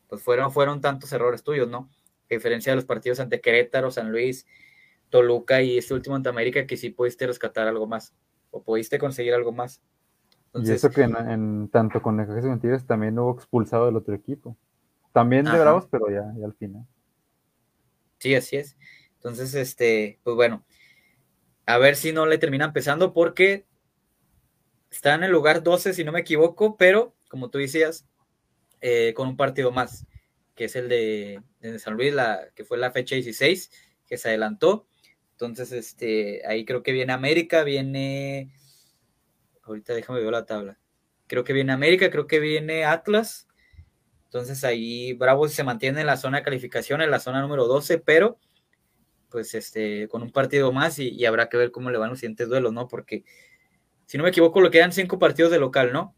[0.08, 1.90] pues fueron, fueron tantos errores tuyos, ¿no?
[2.32, 4.48] A diferencia de los partidos ante Querétaro, San Luis,
[5.10, 8.16] Toluca y este último ante América, que sí pudiste rescatar algo más,
[8.52, 9.82] o pudiste conseguir algo más.
[10.54, 14.56] y eso que en, tanto con Necaxa y Tigres también hubo expulsado del otro equipo.
[15.16, 16.86] También de Bravos, pero ya, ya al final.
[18.18, 18.76] Sí, así es.
[19.14, 20.66] Entonces, este, pues bueno,
[21.66, 23.66] a ver si no le terminan pesando porque
[24.92, 28.06] está en el lugar 12, si no me equivoco, pero como tú decías,
[28.82, 30.06] eh, con un partido más,
[30.54, 31.42] que es el de,
[31.80, 33.72] San Luis, la, que fue la fecha 16,
[34.06, 34.86] que se adelantó.
[35.32, 38.52] Entonces, este, ahí creo que viene América, viene,
[39.64, 40.78] ahorita déjame ver la tabla.
[41.28, 43.48] Creo que viene América, creo que viene Atlas,
[44.36, 48.00] entonces ahí Bravo se mantiene en la zona de calificación, en la zona número 12,
[48.00, 48.38] pero
[49.30, 52.50] pues este, con un partido más y, habrá que ver cómo le van los siguientes
[52.50, 52.90] duelos, ¿no?
[52.90, 53.24] Porque
[54.06, 56.14] si no me equivoco, le quedan cinco partidos de local, ¿no?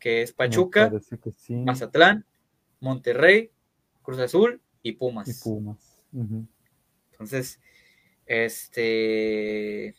[0.00, 0.92] Que es Pachuca,
[1.48, 2.26] Mazatlán,
[2.80, 3.52] Monterrey,
[4.02, 5.28] Cruz Azul y Pumas.
[5.28, 6.00] Y Pumas.
[7.12, 7.60] Entonces,
[8.26, 9.94] este,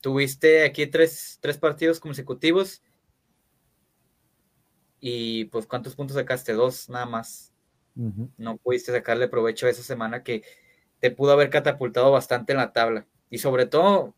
[0.00, 2.80] tuviste aquí tres, tres partidos consecutivos
[5.04, 7.52] y pues cuántos puntos sacaste, dos nada más.
[8.38, 10.44] No pudiste sacarle provecho a esa semana que
[11.00, 13.06] te pudo haber catapultado bastante en la tabla.
[13.28, 14.14] Y sobre todo,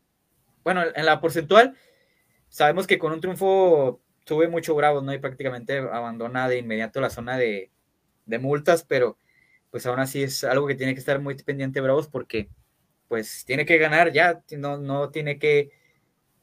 [0.62, 1.74] bueno, en la porcentual,
[2.50, 5.14] sabemos que con un triunfo sube mucho Bravos, ¿no?
[5.14, 7.70] Y prácticamente abandona de inmediato la zona de,
[8.26, 9.16] multas, pero
[9.70, 12.50] pues aún así es algo que tiene que estar muy pendiente Bravos porque
[13.08, 15.70] pues tiene que ganar ya, no, no tiene que,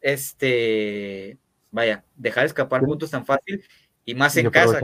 [0.01, 1.37] este,
[1.69, 3.63] vaya, dejar escapar puntos tan fácil
[4.11, 4.79] y más en casa.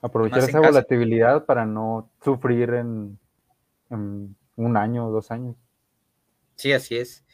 [0.00, 3.18] Aprovechar esa volatilidad para no sufrir en,
[3.90, 5.56] un año o dos años.
[6.56, 7.24] Sí, así es.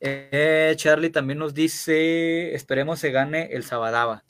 [0.00, 4.24] Eh, Charlie también nos dice, esperemos se gane el Sabadaba.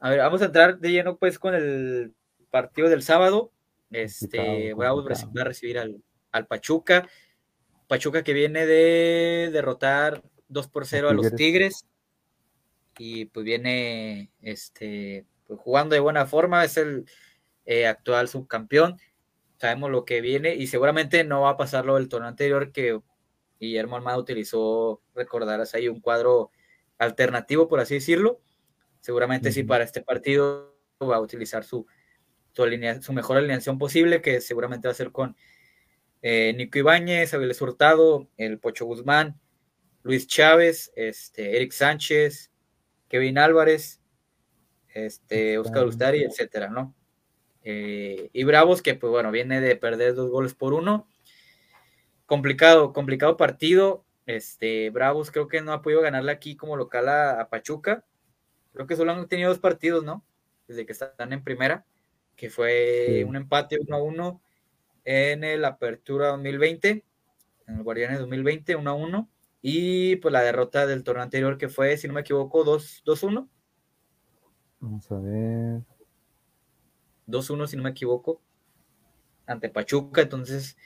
[0.00, 2.14] A ver, vamos a entrar de lleno pues con el
[2.50, 3.52] partido del sábado.
[3.90, 7.08] Este, va a recibir al, al, Pachuca.
[7.88, 11.86] Pachuca que viene de derrotar 2 por 0 a los Tigres
[12.98, 17.06] y pues viene este, pues, jugando de buena forma, es el
[17.64, 18.98] eh, actual subcampeón,
[19.58, 23.00] sabemos lo que viene y seguramente no va a pasar lo del torneo anterior que
[23.58, 26.50] Guillermo Armada utilizó, recordarás ahí un cuadro
[26.98, 28.40] alternativo, por así decirlo,
[29.00, 31.86] seguramente sí para este partido va a utilizar su,
[32.52, 35.36] su, mejor alineación posible, que seguramente va a ser con
[36.22, 39.38] eh, Nico Ibáñez, Aviles Hurtado, el Pocho Guzmán,
[40.02, 42.50] Luis Chávez, este, Eric Sánchez,
[43.08, 44.00] Kevin Álvarez,
[44.88, 46.94] este, Oscar Ustari, etcétera, ¿no?
[47.62, 51.08] Eh, y Bravos, que pues bueno, viene de perder dos goles por uno.
[52.24, 54.04] Complicado, complicado partido.
[54.24, 58.04] Este, Bravos creo que no ha podido ganarle aquí como local a, Pachuca.
[58.72, 60.24] Creo que solo han tenido dos partidos, ¿no?
[60.68, 61.84] Desde que están en primera,
[62.36, 64.42] que fue un empate 1 a 1
[65.04, 67.04] en el Apertura 2020,
[67.68, 69.30] en el Guardianes 2020, 1 a 1.
[69.62, 73.48] Y pues la derrota del torneo anterior que fue, si no me equivoco, 2-1.
[74.80, 75.82] Vamos a ver.
[77.26, 78.40] 2-1, si no me equivoco,
[79.46, 80.22] ante Pachuca.
[80.22, 80.76] Entonces,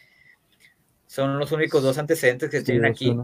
[1.07, 3.17] son los únicos dos antecedentes que tienen aquí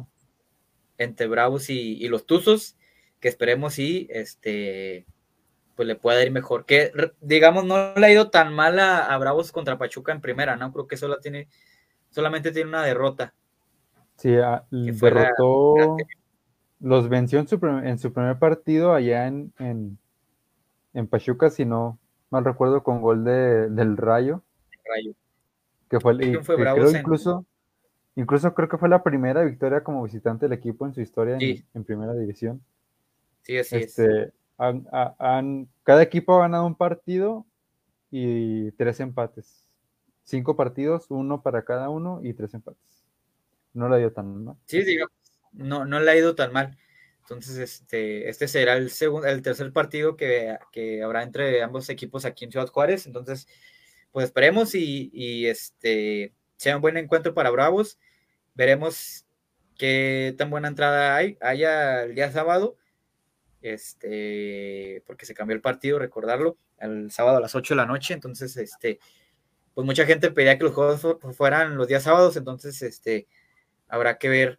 [0.99, 2.77] entre Bravos y, los Tuzos,
[3.21, 5.07] que esperemos y este
[5.75, 6.65] pues le pueda ir mejor.
[6.65, 10.57] Que digamos, no le ha ido tan mal a, a Bravos contra Pachuca en primera,
[10.57, 10.73] ¿no?
[10.73, 11.49] Creo que solo tiene,
[12.11, 13.35] solamente tiene una derrota.
[14.17, 15.97] Sí, ah, derrotó,
[16.81, 21.99] los venció en su, en su primer partido allá en, en, Pachuca, si no
[22.31, 24.43] mal recuerdo, con gol de, del Rayo.
[24.85, 25.15] Rayo.
[25.91, 27.45] Que fue, y, creo incluso,
[28.17, 31.85] incluso creo que fue la primera victoria como visitante del equipo en su historia en,
[31.85, 32.63] primera división.
[33.43, 37.45] Sí, así este, cada equipo ha ganado un partido
[38.11, 39.69] y tres empates.
[40.25, 42.96] Cinco partidos, uno para cada uno y tres empates
[43.77, 44.57] no le ha ido tan mal.
[44.67, 45.13] Sí, digamos,
[45.53, 46.77] no, no le ha ido tan mal.
[47.21, 50.59] Entonces, este, este será el segundo, el tercer partido que,
[51.03, 53.07] habrá entre ambos equipos aquí en Ciudad Juárez.
[53.07, 53.49] Entonces,
[54.13, 57.99] pues esperemos y, este sea un buen encuentro para Bravos.
[58.55, 59.27] Veremos
[59.77, 62.77] qué tan buena entrada hay, haya el día sábado.
[63.61, 68.15] Este, porque se cambió el partido, recordarlo, el sábado a las 8 de la noche.
[68.15, 69.01] Entonces, este,
[69.75, 72.37] pues mucha gente pedía que los juegos fueran los días sábados.
[72.37, 73.27] Entonces, este,
[73.89, 74.59] habrá que ver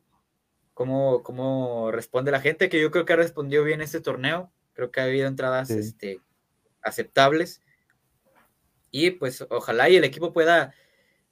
[0.74, 4.52] cómo, cómo responde la gente, que yo creo que ha respondido bien este torneo.
[4.74, 6.22] Creo que ha habido entradas este,
[6.82, 7.62] aceptables.
[8.92, 10.74] Y pues ojalá y el equipo pueda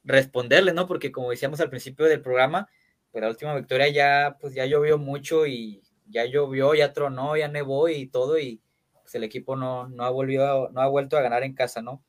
[0.03, 0.88] responderle, ¿no?
[0.88, 2.69] Porque como decíamos al principio del programa,
[3.12, 7.47] pues la última victoria ya, pues ya llovió mucho y ya llovió, ya tronó, ya
[7.47, 8.61] nevó y todo, y
[9.01, 12.03] pues el equipo no, no ha volvido, no ha vuelto a ganar en casa, ¿no?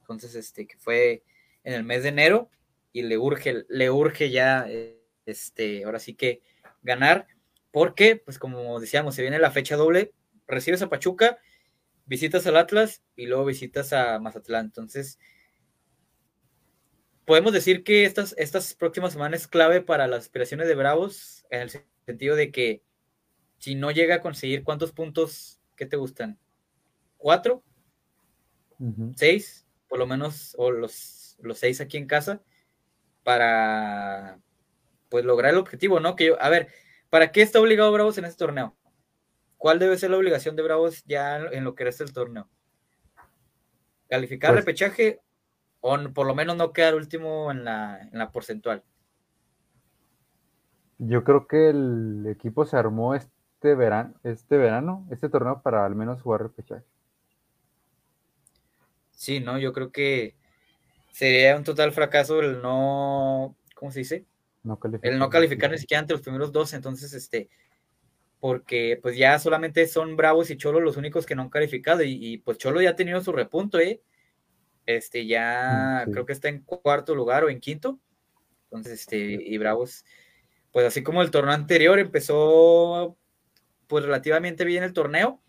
[0.00, 1.22] Entonces, este, que fue
[1.64, 2.50] en el mes de enero,
[2.92, 4.97] y le urge, le urge ya eh,
[5.28, 6.42] este, ahora sí que
[6.82, 7.26] ganar,
[7.70, 10.12] porque, pues como decíamos, se viene la fecha doble,
[10.46, 11.38] recibes a Pachuca,
[12.06, 14.66] visitas al Atlas y luego visitas a Mazatlán.
[14.66, 15.18] Entonces,
[17.24, 21.60] podemos decir que estas, estas próximas semanas es clave para las aspiraciones de Bravos, en
[21.60, 21.70] el
[22.06, 22.82] sentido de que
[23.58, 26.38] si no llega a conseguir cuántos puntos, ¿qué te gustan?
[27.18, 27.62] ¿Cuatro?
[29.16, 29.66] ¿Seis?
[29.88, 32.42] Por lo menos, o los, los seis aquí en casa,
[33.24, 34.40] para
[35.08, 36.16] pues lograr el objetivo, ¿no?
[36.16, 36.68] Que yo, a ver,
[37.10, 38.76] ¿para qué está obligado Bravos en este torneo?
[39.56, 42.48] ¿Cuál debe ser la obligación de Bravos ya en lo que resta el torneo?
[44.08, 45.20] ¿Calificar pues repechaje
[45.80, 48.84] o por lo menos no quedar último en la, en la porcentual?
[50.98, 55.94] Yo creo que el equipo se armó este verano, este verano, este torneo para al
[55.94, 56.84] menos jugar repechaje.
[59.12, 60.36] Sí, no, yo creo que
[61.10, 64.26] sería un total fracaso el no, ¿cómo se dice?
[64.68, 67.48] No el no calificar ni siquiera entre los primeros dos, entonces, este,
[68.38, 72.38] porque pues ya solamente son Bravos y Cholo los únicos que no han calificado y,
[72.44, 74.02] pues Cholo ya ha tenido su repunto, ¿eh?
[74.84, 77.98] Este, ya mm, creo que está en cuarto lugar o en quinto,
[78.64, 80.04] entonces, este, y Bravos,
[80.70, 83.16] pues así como el torneo anterior empezó
[83.86, 85.40] pues relativamente bien el torneo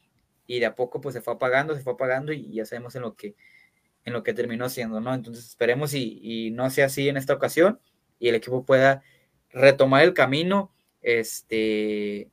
[0.48, 3.02] y de a poco pues se fue apagando, se fue apagando y ya sabemos en
[3.02, 3.36] lo que,
[4.06, 5.14] en lo que terminó siendo, ¿no?
[5.14, 7.82] Entonces esperemos y, y no sea así en esta ocasión
[8.20, 9.02] y el equipo pueda
[9.52, 12.30] retomar el camino, este,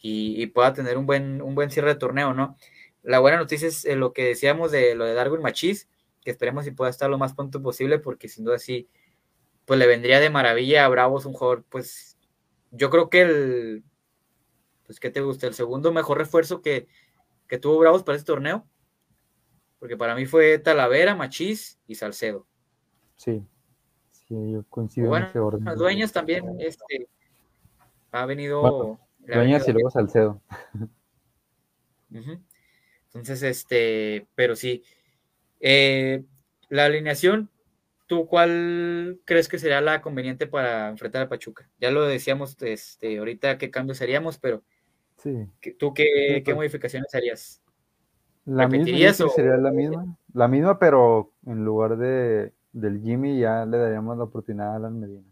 [0.00, 2.56] y, pueda tener un buen, un buen cierre de torneo, ¿no?
[3.02, 5.88] La buena noticia es eh, lo que decíamos de lo de Darwin Machis,
[6.20, 8.88] que esperemos si pueda estar lo más pronto posible, porque sin duda sí,
[9.64, 12.18] pues le vendría de maravilla a Bravos un jugador, pues
[12.70, 13.84] yo creo que el,
[14.86, 15.46] pues ¿qué te gusta?
[15.46, 16.86] El segundo mejor refuerzo que,
[17.48, 18.66] que tuvo Bravos para este torneo,
[19.78, 22.46] porque para mí fue Talavera, Machís y Salcedo.
[23.16, 23.42] Sí,
[24.32, 25.64] sí, yo coincido bueno, en ese orden.
[25.64, 27.08] Los dueños también, este,
[28.10, 28.98] ha venido...
[29.18, 30.40] Dueñas y luego Salcedo.
[33.06, 34.82] Entonces, este, pero sí.
[35.60, 36.24] Eh,
[36.68, 37.50] la alineación,
[38.06, 41.68] ¿tú cuál crees que sería la conveniente para enfrentar a Pachuca?
[41.78, 44.64] Ya lo decíamos este, ahorita qué cambios haríamos, pero
[45.18, 45.46] sí.
[45.78, 46.56] ¿tú qué, pues.
[46.56, 47.62] modificaciones harías?
[48.44, 50.18] La misma, sería la misma.
[50.34, 54.98] La misma, pero en lugar de del Jimmy ya le daríamos la oportunidad a Alan
[54.98, 55.28] Medina.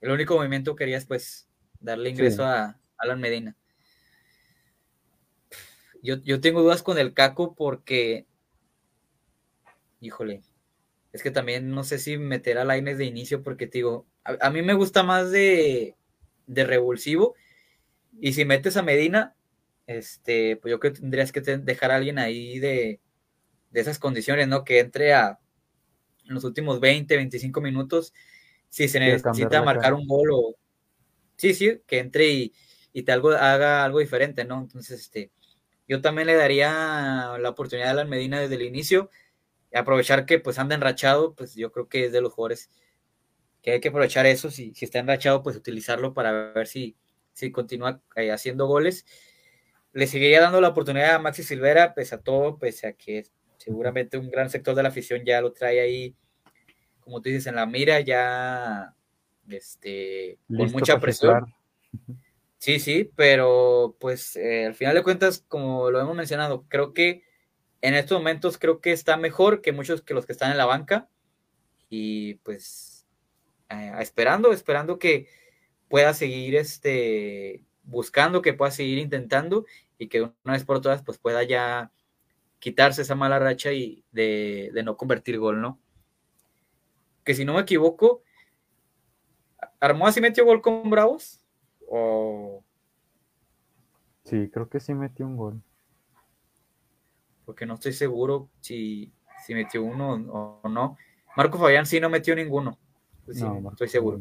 [0.00, 1.48] El único movimiento que harías, pues,
[1.80, 3.56] darle ingreso a Alan Medina.
[6.02, 8.26] Yo, tengo dudas con el Caco porque,
[10.00, 10.42] híjole,
[11.12, 14.50] es que también no sé si meter a Laines de inicio porque te digo, a,
[14.50, 15.96] mí me gusta más de,
[16.46, 17.34] de, revulsivo
[18.20, 19.34] y si metes a Medina,
[19.86, 23.00] este, pues yo creo que tendrías que dejar a alguien ahí de,
[23.70, 24.64] de esas condiciones, ¿no?
[24.64, 25.40] Que entre a
[26.28, 28.14] en los últimos 20, 25 minutos,
[28.68, 30.56] si se necesita marcar un gol o,
[31.36, 32.52] sí, sí, que entre y,
[33.02, 34.60] te algo, haga algo diferente, ¿no?
[34.60, 35.30] Entonces, este,
[35.86, 39.10] yo también le daría la oportunidad a Alan Medina desde el inicio,
[39.72, 42.70] aprovechar que pues anda enrachado, pues yo creo que es de los jugadores
[43.62, 46.96] que hay que aprovechar eso, si, si está enrachado, pues utilizarlo para ver si,
[47.32, 49.04] si continúa eh, haciendo goles.
[49.92, 53.26] Le seguiría dando la oportunidad a Maxi Silvera, pese a todo, pese a que
[53.58, 56.16] seguramente un gran sector de la afición ya lo trae ahí,
[57.00, 58.94] como tú dices, en la mira, ya
[59.48, 61.54] este, con mucha presión.
[62.58, 67.22] Sí, sí, pero pues eh, al final de cuentas, como lo hemos mencionado, creo que
[67.82, 70.66] en estos momentos creo que está mejor que muchos que los que están en la
[70.66, 71.08] banca.
[71.88, 73.06] Y pues
[73.70, 75.28] eh, esperando, esperando que
[75.88, 79.64] pueda seguir este buscando, que pueda seguir intentando
[79.98, 81.90] y que una vez por todas pues pueda ya
[82.58, 85.78] quitarse esa mala racha y de, de no convertir gol, ¿no?
[87.24, 88.22] Que si no me equivoco,
[89.80, 91.40] ¿Armó así metió gol con Bravos?
[91.88, 92.64] ¿O...
[94.24, 95.62] Sí, creo que sí metió un gol.
[97.44, 99.12] Porque no estoy seguro si,
[99.46, 100.12] si metió uno
[100.62, 100.96] o, no.
[101.36, 102.78] Marco Fabián sí no metió ninguno.
[103.24, 104.20] Pues no, estoy seguro.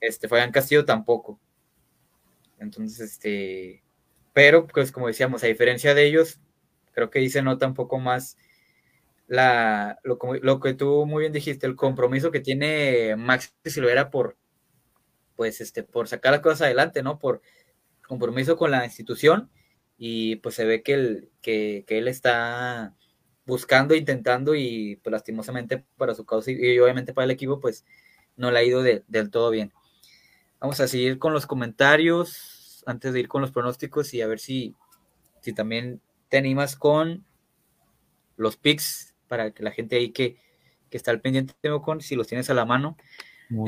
[0.00, 1.40] Este, Fabián Castillo tampoco.
[2.58, 3.82] Entonces, este,
[4.32, 6.40] pero pues como decíamos, a diferencia de ellos,
[6.94, 8.36] creo que ahí se nota un poco más
[9.26, 14.36] la, lo, lo que tú muy bien dijiste, el compromiso que tiene Max Silvera por,
[15.36, 17.18] pues, este, por sacar las cosas adelante, ¿no?
[17.18, 17.42] Por
[18.06, 19.50] compromiso con la institución
[19.96, 22.94] y pues se ve que, el, que, él está
[23.46, 27.84] buscando, intentando y pues lastimosamente para su causa y, obviamente para el equipo pues
[28.36, 29.72] no le ha ido del todo bien.
[30.60, 34.40] Vamos a seguir con los comentarios antes de ir con los pronósticos y a ver
[34.40, 34.74] si,
[35.40, 36.00] si también
[36.34, 37.24] te animas con
[38.34, 40.36] los picks para que la gente ahí que,
[40.90, 42.96] que está al pendiente con, si los tienes a la mano,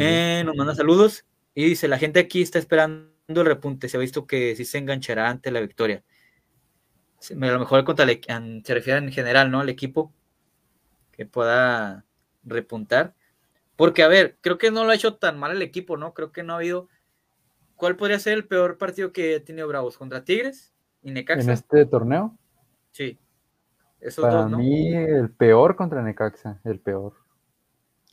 [0.01, 1.25] eh, nos manda saludos.
[1.55, 4.79] Y dice, la gente aquí está esperando el repunte, se ha visto que sí se
[4.79, 6.03] enganchará ante la victoria.
[7.31, 9.61] A lo mejor se refiere en general, ¿no?
[9.61, 10.13] Al equipo
[11.13, 12.05] que pueda
[12.43, 13.15] repuntar.
[13.77, 16.15] Porque, a ver, creo que no lo ha hecho tan mal el equipo, ¿no?
[16.15, 16.89] Creo que no ha habido...
[17.77, 19.97] ¿Cuál podría ser el peor partido que ha tenido Bravos?
[19.97, 21.45] ¿Contra Tigres y Necaxa?
[21.45, 22.37] ¿En este torneo?
[22.97, 23.19] Sí.
[24.19, 27.13] Para mí, el peor contra Necaxa, el peor.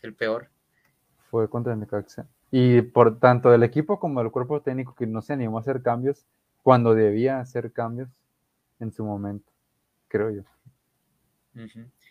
[0.02, 0.50] El peor.
[1.30, 2.28] Fue contra Necaxa.
[2.52, 5.82] Y por tanto del equipo como del cuerpo técnico que no se animó a hacer
[5.82, 6.26] cambios
[6.64, 8.10] cuando debía hacer cambios
[8.82, 9.50] en su momento,
[10.10, 10.44] creo yo.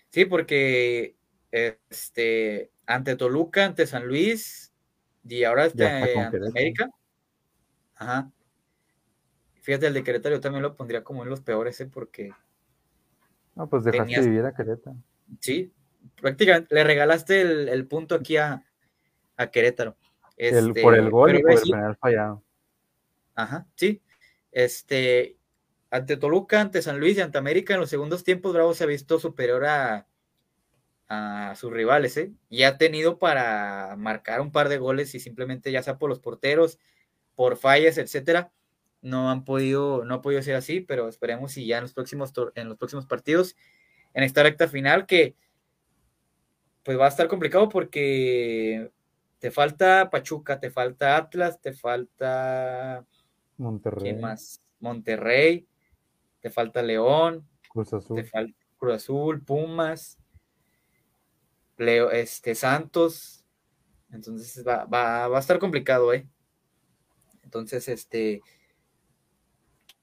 [0.08, 1.14] Sí, porque
[1.50, 4.72] este ante Toluca, ante San Luis
[5.28, 6.88] y ahora ante América.
[7.96, 8.32] Ajá.
[9.60, 11.86] Fíjate, el de Querétaro yo también lo pondría como en los peores, ¿eh?
[11.86, 12.32] porque
[13.54, 14.96] No, pues dejaste vivir a Querétaro.
[15.40, 15.72] Sí,
[16.20, 18.64] prácticamente le regalaste el, punto aquí a,
[19.52, 19.96] Querétaro.
[20.36, 22.42] Este, por el gol y por el penal fallado.
[23.34, 24.02] Ajá, sí.
[24.50, 25.36] Este,
[25.90, 28.86] ante Toluca, ante San Luis y ante América, en los segundos tiempos, Bravo se ha
[28.86, 30.06] visto superior a,
[31.08, 32.32] a sus rivales, ¿eh?
[32.48, 36.20] Y ha tenido para marcar un par de goles y simplemente ya sea por los
[36.20, 36.78] porteros,
[37.34, 38.50] por fallas, etcétera,
[39.02, 42.32] no han podido, no ha podido ser así, pero esperemos si ya en los próximos,
[42.54, 43.56] en los próximos partidos,
[44.14, 45.36] en esta recta final, que
[46.82, 48.90] pues va a estar complicado porque
[49.38, 53.04] te falta Pachuca, te falta Atlas, te falta
[53.56, 54.14] Monterrey.
[54.14, 54.62] más?
[54.80, 55.66] Monterrey,
[56.40, 58.16] te falta León, Cruz Azul.
[58.16, 60.18] te falta Cruz Azul, Pumas,
[61.76, 63.44] Leo, este, Santos.
[64.10, 66.28] Entonces va, va, a estar complicado, ¿eh?
[67.42, 68.40] Entonces, este.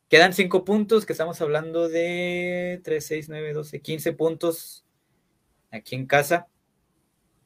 [0.09, 4.83] Quedan cinco puntos, que estamos hablando de 3, 6, 9, 12, 15 puntos
[5.71, 6.47] aquí en casa.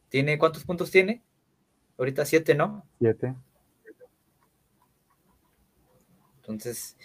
[0.07, 1.21] ¿Tiene cuántos puntos tiene?
[1.97, 2.85] Ahorita siete, ¿no?
[2.99, 3.35] Siete.
[6.37, 6.97] Entonces,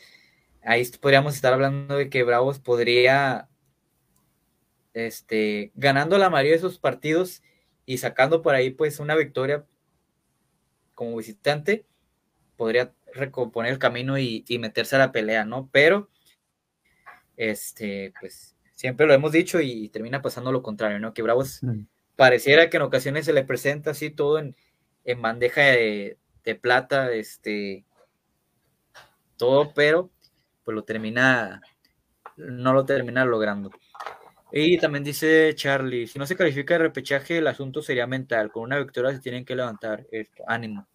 [0.62, 3.48] ahí podríamos estar hablando de que Bravos podría
[4.94, 7.42] este, ganando la mayoría de sus partidos
[7.86, 9.64] y sacando por ahí pues una victoria
[10.94, 11.86] como visitante,
[12.56, 15.68] podría recomponer el camino y, meterse a la pelea, ¿no?
[15.72, 16.08] Pero,
[17.36, 21.14] este, pues siempre lo hemos dicho y termina pasando lo contrario, ¿no?
[21.14, 21.60] Que Bravos
[22.16, 24.54] pareciera que en ocasiones se le presenta así todo en,
[25.20, 27.84] bandeja de, de, plata, este,
[29.36, 30.10] todo, pero
[30.64, 31.62] pues lo termina,
[32.36, 33.70] no lo termina logrando.
[34.50, 38.50] Y también dice Charlie, si no se califica el repechaje, el asunto sería mental.
[38.50, 40.06] Con una victoria se tienen que levantar.
[40.10, 40.86] Esto, ánimo.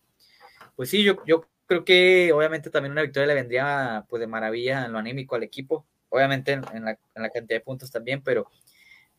[0.75, 4.85] Pues sí, yo, yo creo que obviamente también una victoria le vendría pues de maravilla
[4.85, 5.85] en lo anímico al equipo.
[6.09, 8.49] Obviamente en, la, cantidad de puntos también, pero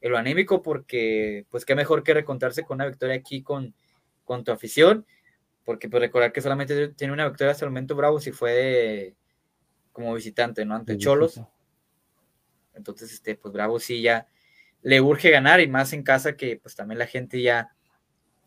[0.01, 3.75] en lo anímico porque pues qué mejor que recontarse con una victoria aquí con,
[4.25, 5.07] con tu afición.
[5.65, 9.15] Porque pues recordar que solamente tiene una victoria hasta el momento Bravo si fue
[9.93, 10.75] como visitante, ¿no?
[10.75, 11.41] Ante Cholos.
[12.75, 14.29] Entonces, este, pues Bravo sí ya
[14.83, 17.74] le urge ganar y más en casa que pues también la gente ya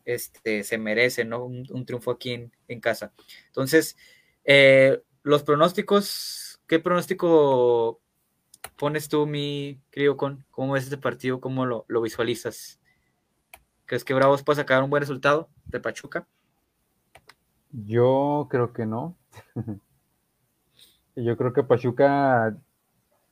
[0.08, 1.44] este, se merece, ¿no?
[1.44, 3.12] Un, triunfo aquí en, casa.
[3.46, 3.96] Entonces,
[4.44, 8.00] eh, los pronósticos, ¿qué pronóstico
[8.76, 10.44] pones tú, mi querido con?
[10.50, 11.40] ¿Cómo ves este partido?
[11.40, 12.80] ¿Cómo lo, visualizas?
[13.86, 16.26] ¿Crees que Bravos puede sacar un buen resultado de Pachuca?
[17.70, 19.16] Yo creo que no.
[21.16, 22.56] Yo creo que Pachuca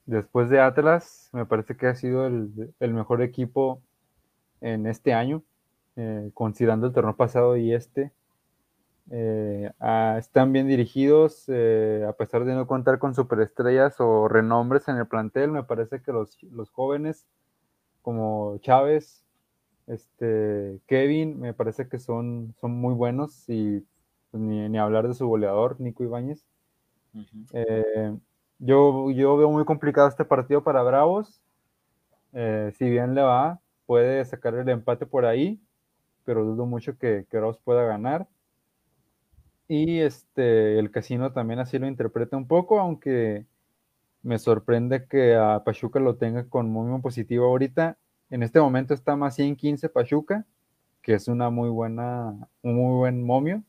[0.07, 3.83] Después de Atlas, me parece que ha sido el, mejor equipo
[4.61, 5.43] en este año,
[5.99, 8.13] eh, considerando el torneo pasado y este.
[9.11, 9.71] Eh,
[10.19, 15.07] están bien dirigidos, eh, a pesar de no contar con superestrellas o renombres en el
[15.07, 16.37] plantel, me parece que los,
[16.73, 17.27] jóvenes
[18.03, 19.25] como Chávez,
[19.87, 23.83] este, Kevin, me parece que son, son muy buenos y
[24.31, 26.45] pues, ni, hablar de su goleador, Nico Ibáñez.
[28.59, 31.41] Yo, yo veo muy complicado este partido para Bravos.
[32.33, 35.61] Si bien le va, puede sacar el empate por ahí,
[36.27, 38.29] pero dudo mucho que, Bravos pueda ganar.
[39.69, 43.47] Y este, el casino también así lo interpreta un poco, aunque
[44.23, 47.97] me sorprende que a Pachuca lo tenga con muy positivo ahorita.
[48.31, 50.45] En este momento está más 115 Pachuca,
[51.03, 53.63] que es una muy buena, un muy buen momio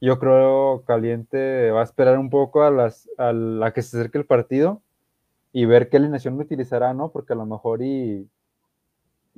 [0.00, 4.18] yo creo Caliente va a esperar un poco a, las, a la que se acerque
[4.18, 4.82] el partido
[5.52, 7.10] y ver qué alineación utilizará, ¿no?
[7.10, 8.28] Porque a lo mejor y,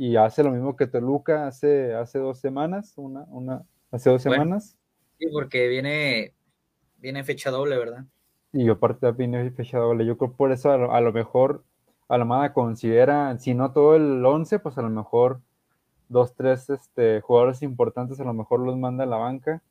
[0.03, 4.77] y hace lo mismo que Toluca hace, hace dos semanas, una, una, hace dos semanas.
[5.17, 6.35] Sí, porque viene,
[6.99, 8.05] viene fecha doble, ¿verdad?
[8.53, 10.05] Y aparte viene fecha doble.
[10.05, 11.63] Yo creo por eso a lo, mejor
[12.09, 15.41] Alamada considera, si no todo el 11, pues a lo mejor
[16.09, 19.63] dos, tres este, jugadores importantes a lo mejor los manda a la banca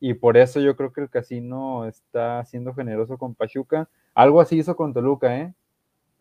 [0.00, 3.90] y por eso yo creo que el casino está siendo generoso con Pachuca.
[4.14, 5.52] Algo así hizo con Toluca, ¿eh?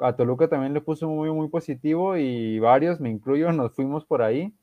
[0.03, 4.21] A Toluca también le puso muy, muy positivo y varios, me incluyo, nos fuimos por
[4.21, 4.53] ahí.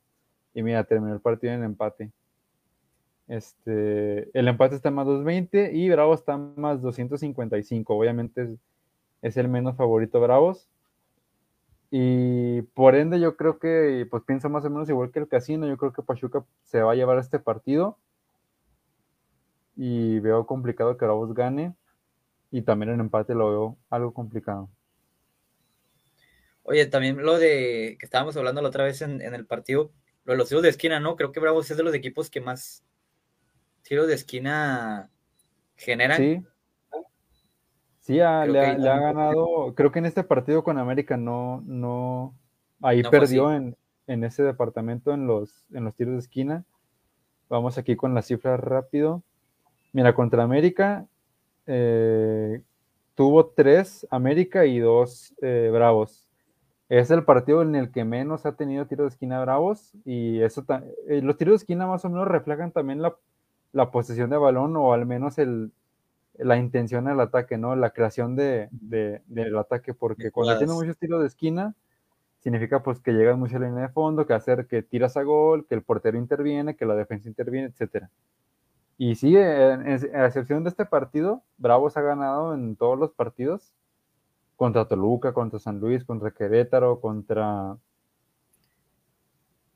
[0.53, 2.11] Y mira, terminó el partido en empate.
[3.27, 7.95] Este, el empate está más 220 y Bravos está más 255.
[7.97, 8.49] Obviamente es,
[9.21, 10.67] es, el menos favorito Bravos.
[11.89, 15.67] Y por ende yo creo que, pues pienso más o menos igual que el casino,
[15.67, 17.97] yo creo que Pachuca se va a llevar este partido
[19.75, 21.73] y veo complicado que Bravos gane
[22.51, 24.69] y también el empate lo veo algo complicado.
[26.71, 29.91] Oye, también lo de que estábamos hablando la otra vez en, el partido,
[30.23, 31.17] lo de los tiros de esquina, ¿no?
[31.17, 32.85] Creo que Bravos es de los equipos que más
[33.81, 35.09] tiros de esquina
[35.75, 36.17] generan.
[36.17, 36.41] Sí.
[37.99, 42.33] Sí, le, ha, ganado, creo que en este partido con América no, no,
[42.81, 43.75] ahí perdió en,
[44.07, 46.63] en, ese departamento en los, en los tiros de esquina.
[47.49, 49.23] Vamos aquí con las cifras rápido.
[49.91, 51.05] Mira, contra América
[51.67, 52.61] eh,
[53.13, 56.30] tuvo tres América y dos eh, Bravos.
[56.91, 60.65] Es el partido en el que menos ha tenido tiros de esquina Bravos y eso
[61.07, 63.15] eh, los tiros de esquina más o menos reflejan también la,
[63.71, 65.71] la posesión de balón o al menos el,
[66.37, 67.77] la intención del ataque, ¿no?
[67.77, 71.75] La creación de, del ataque, porque cuando tiene muchos tiros de esquina,
[72.39, 75.23] significa pues que llegas mucho a la línea de fondo, que hacer que tiras a
[75.23, 78.09] gol, que el portero interviene, que la defensa interviene, etcétera.
[78.97, 79.75] Y sí, a
[80.25, 83.73] excepción de este partido, Bravos ha ganado en todos los partidos,
[84.61, 87.75] contra Toluca, contra San Luis, contra Querétaro, contra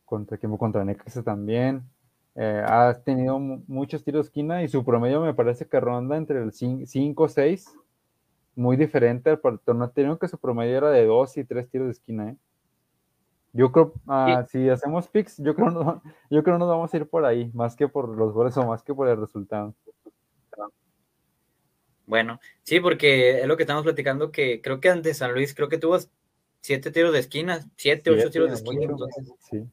[0.05, 1.81] contra contra Necaxa también.
[2.35, 6.39] Eh, ha tenido muchos tiros de esquina y su promedio me parece que ronda entre
[6.39, 7.75] el 5 o 6,
[8.55, 11.91] muy diferente al torneo tenido que su promedio era de 2 y 3 tiros de
[11.91, 12.29] esquina.
[12.29, 12.37] ¿eh?
[13.53, 17.09] Yo creo, ah, si hacemos picks, yo creo, no, yo creo nos vamos a ir
[17.09, 19.73] por ahí, más que por los goles o más que por el resultado.
[22.05, 25.69] Bueno, sí, porque es lo que estamos platicando, que creo que ante San Luis, creo
[25.69, 25.97] que tuvo
[26.61, 28.83] 7 tiros de esquina, 7, 8 tiros de esquina.
[28.83, 29.63] Entonces, sí.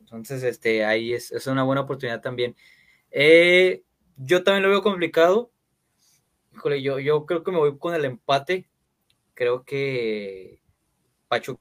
[0.00, 2.56] Entonces, este, ahí es, es una buena oportunidad también.
[3.10, 3.82] Eh,
[4.16, 5.50] yo también lo veo complicado.
[6.54, 8.68] Híjole, yo, yo creo que me voy con el empate.
[9.34, 10.62] Creo que
[11.28, 11.60] Pachuca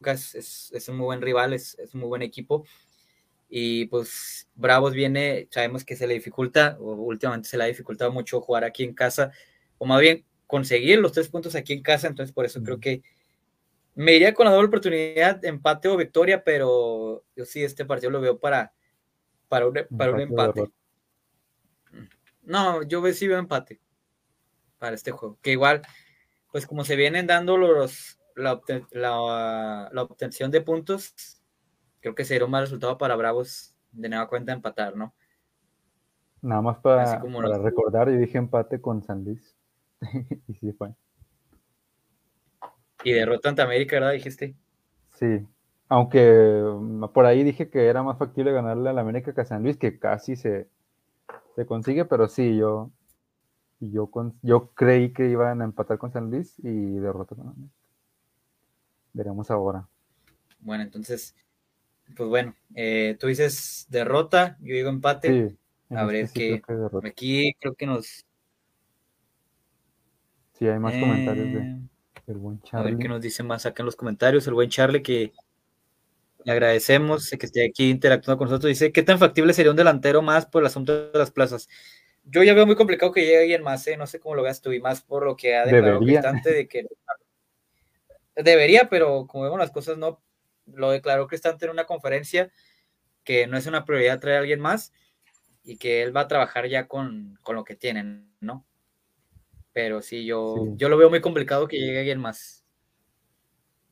[0.00, 2.64] es, es, un muy buen rival, es, es, un muy buen equipo.
[3.48, 8.12] Y pues Bravos viene, sabemos que se le dificulta, o últimamente se le ha dificultado
[8.12, 9.32] mucho jugar aquí en casa,
[9.78, 12.08] o más bien conseguir los tres puntos aquí en casa.
[12.08, 13.02] Entonces, por eso creo que
[13.94, 18.20] me iría con la doble oportunidad, empate o victoria, pero yo sí este partido lo
[18.20, 18.72] veo para,
[19.48, 20.70] para, un, para un empate.
[22.42, 23.80] No, yo sí veo empate
[24.78, 25.38] para este juego.
[25.42, 25.82] Que igual,
[26.50, 28.60] pues como se vienen dando los, la,
[28.92, 31.37] la, obtención de puntos,
[32.00, 35.14] creo que sería un mal resultado para Bravos de nueva cuenta empatar, ¿no?
[36.40, 39.56] Nada más para, para recordar, yo dije empate con San Luis.
[40.46, 40.94] y sí fue.
[43.02, 44.12] Y derrota ante América, ¿verdad?
[44.12, 44.54] Dijiste.
[45.14, 45.46] Sí.
[45.88, 49.44] Aunque mm, por ahí dije que era más factible ganarle a la América que a
[49.44, 50.68] San Luis, que casi se,
[51.56, 52.90] se consigue, pero sí, yo,
[53.80, 54.10] yo,
[54.42, 57.74] yo creí que iban a empatar con San Luis y derrota con América.
[59.12, 59.88] Veremos ahora.
[60.60, 61.34] Bueno, entonces,
[62.16, 65.56] pues bueno, eh, tú dices derrota, yo digo empate.
[65.90, 68.24] a ver, este que, aquí creo que nos...
[70.58, 71.60] Sí, hay más comentarios de...
[71.60, 71.78] Eh,
[72.72, 74.46] a ver qué nos dice más acá en los comentarios.
[74.46, 75.32] El buen Charlie que
[76.44, 78.68] le agradecemos que esté aquí interactuando con nosotros.
[78.68, 81.68] Dice, ¿qué tan factible sería un delantero más por el asunto de las plazas?
[82.24, 83.96] Yo ya veo muy complicado que llegue alguien más, ¿eh?
[83.96, 86.68] no sé cómo lo veas tú, y más por lo que ha declarado Cristante de
[86.68, 86.86] que
[88.36, 90.20] debería, pero como vemos las cosas, no
[90.74, 92.50] lo declaró Cristante en una conferencia
[93.24, 94.92] que no es una prioridad traer a alguien más
[95.64, 98.64] y que él va a trabajar ya con, con lo que tienen, ¿no?
[99.78, 102.64] pero sí, yo, yo lo veo muy complicado que llegue alguien más.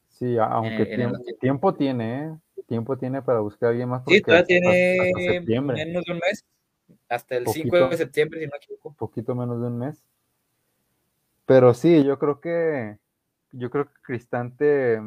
[0.09, 0.85] Sí, aunque
[1.41, 2.37] tiempo, tiene, ¿eh?
[2.67, 4.03] Tiempo tiene para buscar a alguien más.
[4.05, 6.45] Sí, todavía tiene menos de un mes,
[7.09, 8.95] hasta el 5 de septiembre, si no me equivoco.
[8.99, 10.03] Poquito menos de un mes.
[11.45, 12.99] Pero sí, yo creo que
[13.53, 15.01] yo creo que Cristante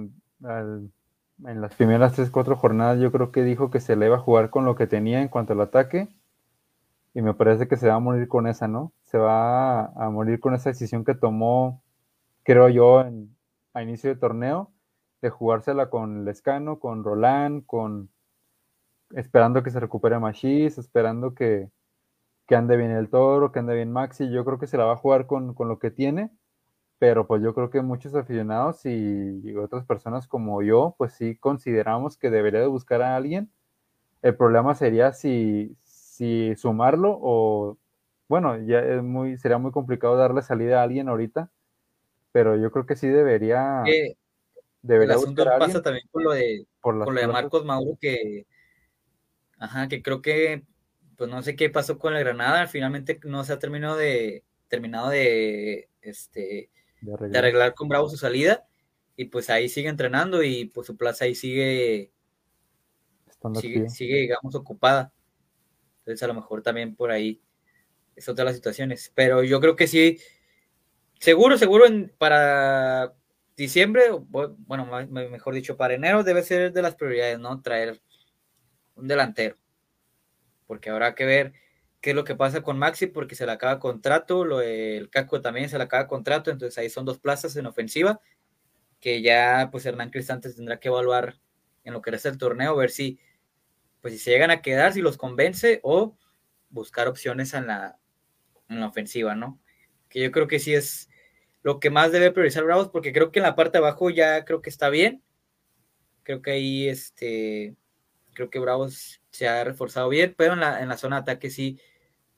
[1.46, 4.20] en las primeras 3, 4 jornadas yo creo que dijo que se le iba a
[4.20, 6.10] jugar con lo que tenía en cuanto al ataque
[7.14, 8.94] y me parece que se va a morir con esa, ¿no?
[9.04, 11.82] Se va a, morir con esa decisión que tomó,
[12.44, 13.04] creo yo,
[13.74, 14.72] a inicio de torneo,
[15.22, 18.10] de jugársela con Lescano, con Roland, con
[19.12, 21.70] esperando que se recupere Machis, esperando que,
[22.48, 24.30] que, ande bien el toro, que ande bien Maxi.
[24.30, 26.32] Yo creo que se la va a jugar con, con lo que tiene,
[27.00, 32.18] pero pues yo creo que muchos aficionados y, otras personas como yo, pues sí consideramos
[32.18, 33.50] que debería de buscar a alguien.
[34.22, 37.78] El problema sería si, si sumarlo o,
[38.28, 41.50] bueno, ya es muy, sería muy complicado darle salida a alguien ahorita,
[42.34, 43.84] pero yo creo que sí debería.
[44.82, 48.46] debería el asunto pasa también con lo de, con lo de Marcos Mauro, que,
[49.58, 50.64] ajá, que creo que,
[51.16, 55.10] pues no sé qué pasó con la Granada, finalmente no se ha terminado de, terminado
[55.10, 56.70] de, este,
[57.02, 58.68] de arreglar, con Bravo su salida,
[59.16, 62.12] y pues ahí sigue entrenando y pues su plaza ahí sigue,
[63.60, 65.12] sigue, sigue, digamos, ocupada.
[66.00, 67.42] Entonces, a lo mejor también por ahí
[68.16, 69.12] es otra de las situaciones.
[69.16, 70.20] Pero yo creo que sí,
[71.20, 71.86] seguro, seguro
[72.18, 73.14] para
[73.56, 77.62] diciembre, bueno, mejor dicho, para enero debe ser de las prioridades, ¿no?
[77.62, 78.02] Traer
[78.96, 79.56] un delantero.
[80.66, 81.54] Porque habrá que ver
[82.02, 85.42] qué es lo que pasa con Maxi, porque se le acaba contrato, lo, el Caco
[85.42, 88.22] también se le acaba contrato, entonces ahí son dos plazas en ofensiva,
[89.00, 91.40] que ya pues Hernán Cristantes tendrá que evaluar
[91.84, 93.20] en lo que resta el torneo, ver si,
[94.02, 96.18] pues si se llegan a quedar, si los convence, o
[96.70, 97.98] buscar opciones en la,
[98.70, 99.60] en la ofensiva, ¿no?
[100.08, 101.10] Que yo creo que sí es
[101.62, 104.46] lo que más debe priorizar Bravos, porque creo que en la parte de abajo ya
[104.46, 105.24] creo que está bien.
[106.24, 107.76] Creo que ahí, este,
[108.34, 111.80] creo que Bravos se ha reforzado bien, pero en la, en la zona ataque sí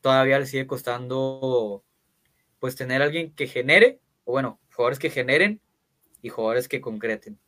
[0.02, 1.84] todavía le sigue costando
[2.60, 5.62] pues tener alguien que genere, o bueno, jugadores que generen
[6.22, 7.40] y jugadores que concreten,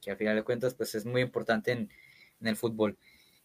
[0.00, 1.90] que a final de cuentas pues es muy importante en,
[2.40, 2.96] en el fútbol.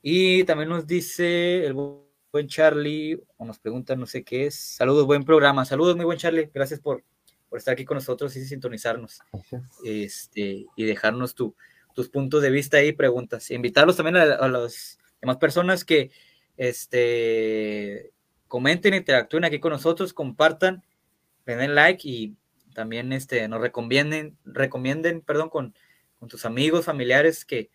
[0.01, 5.05] Y también nos dice el buen Charlie, o nos pregunta no sé qué es, saludos,
[5.05, 7.03] buen programa, saludos, muy buen Charlie, gracias por,
[7.49, 9.19] por estar aquí con nosotros y sintonizarnos.
[9.83, 11.55] Este, y dejarnos tu,
[11.93, 13.49] tus puntos de vista y preguntas.
[13.51, 16.11] Invitarlos también a, a las demás personas que
[16.57, 18.11] este,
[18.47, 20.83] comenten, interactúen aquí con nosotros, compartan,
[21.45, 22.35] den like y
[22.73, 25.75] también este, nos recomienden, recomienden perdón, con,
[26.19, 27.69] con tus amigos, familiares que,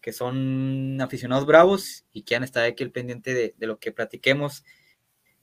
[0.00, 3.92] que son aficionados bravos y que han estado aquí al pendiente de, de, lo que
[3.92, 4.64] platiquemos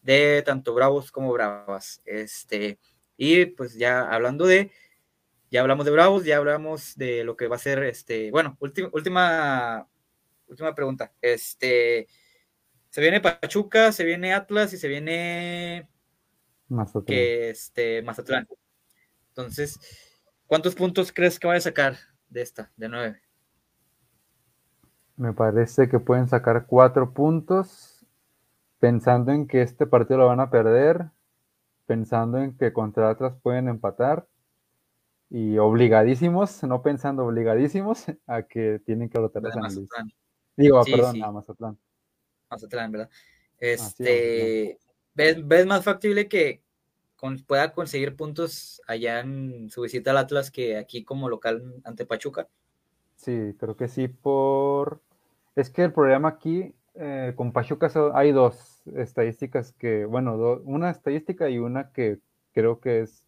[0.04, 2.02] de tanto bravos como bravas.
[2.06, 2.78] Este,
[3.18, 4.72] y pues ya hablando de,
[5.50, 8.90] ya hablamos de bravos, ya hablamos de lo que va a ser, este, bueno, última,
[8.94, 9.88] última,
[10.48, 11.12] última pregunta.
[11.22, 12.08] Este,
[12.92, 15.88] se viene Pachuca, se viene Atlas y se viene
[16.68, 17.06] Mazatlán.
[17.06, 18.48] Que, este, Mazatlán.
[19.30, 19.80] Entonces,
[20.46, 21.96] ¿cuántos puntos crees que vaya a sacar
[22.30, 23.22] de esta, de nueve?
[25.16, 28.06] Me parece que pueden sacar cuatro puntos,
[28.80, 31.12] pensando en que este partido lo van a perder,
[31.86, 34.28] pensando en que contra Atlas pueden empatar
[35.30, 39.90] y obligadísimos, no pensando obligadísimos a que tienen que rotar a San Luis.
[40.58, 41.22] Digo, sí, perdón, sí.
[41.22, 41.78] a Mazatlán.
[42.52, 43.10] Mazatlán, ¿verdad?
[43.58, 44.78] Este,
[45.14, 46.62] ¿ves, ¿ves, más factible que
[47.16, 52.06] con, pueda conseguir puntos allá en su visita al Atlas que aquí como local ante
[52.06, 52.48] Pachuca?
[53.16, 55.02] Sí, creo que sí, por...
[55.56, 60.90] Es que el problema aquí eh, con Pachuca hay dos estadísticas que, bueno, do, una
[60.90, 62.20] estadística y una que
[62.54, 63.26] creo que es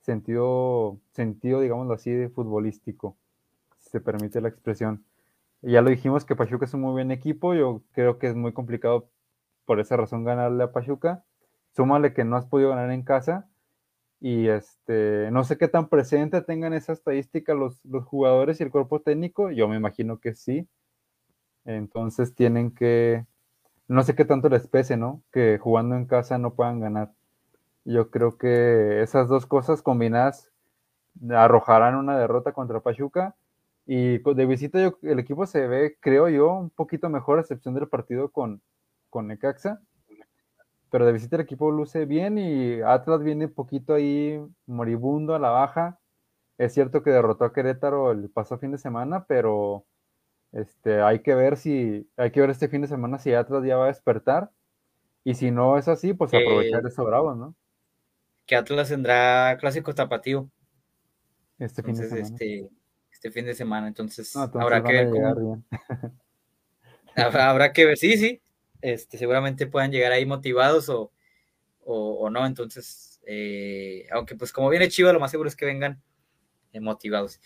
[0.00, 3.16] sentido, sentido, digámoslo así, de futbolístico,
[3.78, 5.04] si se permite la expresión.
[5.62, 7.54] Ya lo dijimos que Pachuca es un muy buen equipo.
[7.54, 9.10] Yo creo que es muy complicado
[9.66, 11.24] por esa razón ganarle a Pachuca.
[11.76, 13.48] Súmale que no has podido ganar en casa.
[14.20, 18.70] Y este, no sé qué tan presente tengan esa estadística los, los jugadores y el
[18.70, 19.50] cuerpo técnico.
[19.50, 20.68] Yo me imagino que sí.
[21.64, 23.26] Entonces tienen que,
[23.88, 25.22] no sé qué tanto les pese, ¿no?
[25.32, 27.12] Que jugando en casa no puedan ganar.
[27.84, 30.50] Yo creo que esas dos cosas combinadas
[31.30, 33.36] arrojarán una derrota contra Pachuca
[33.86, 37.74] y de visita yo, el equipo se ve, creo yo, un poquito mejor a excepción
[37.74, 38.62] del partido con,
[39.08, 39.80] con Necaxa.
[40.90, 45.38] Pero de visita el equipo luce bien y Atlas viene un poquito ahí moribundo a
[45.38, 46.00] la baja.
[46.58, 49.86] Es cierto que derrotó a Querétaro el pasado fin de semana, pero
[50.52, 53.76] este, hay que ver si, hay que ver este fin de semana si Atlas ya
[53.76, 54.50] va a despertar.
[55.22, 57.54] Y si no es así, pues aprovechar eh, eso bravo, ¿no?
[58.46, 60.50] Que Atlas tendrá clásico tapatío.
[61.58, 62.34] Este fin Entonces, de semana.
[62.34, 62.70] Este,
[63.20, 63.86] este fin de semana.
[63.86, 65.62] Entonces, no, entonces habrá que ver cómo...
[67.14, 68.40] habrá que ver, sí, sí.
[68.80, 71.12] Este, seguramente puedan llegar ahí motivados o,
[71.84, 72.46] o, o no.
[72.46, 76.00] Entonces, eh, aunque pues como viene Chiva, lo más seguro es que vengan
[76.72, 77.42] eh, motivados.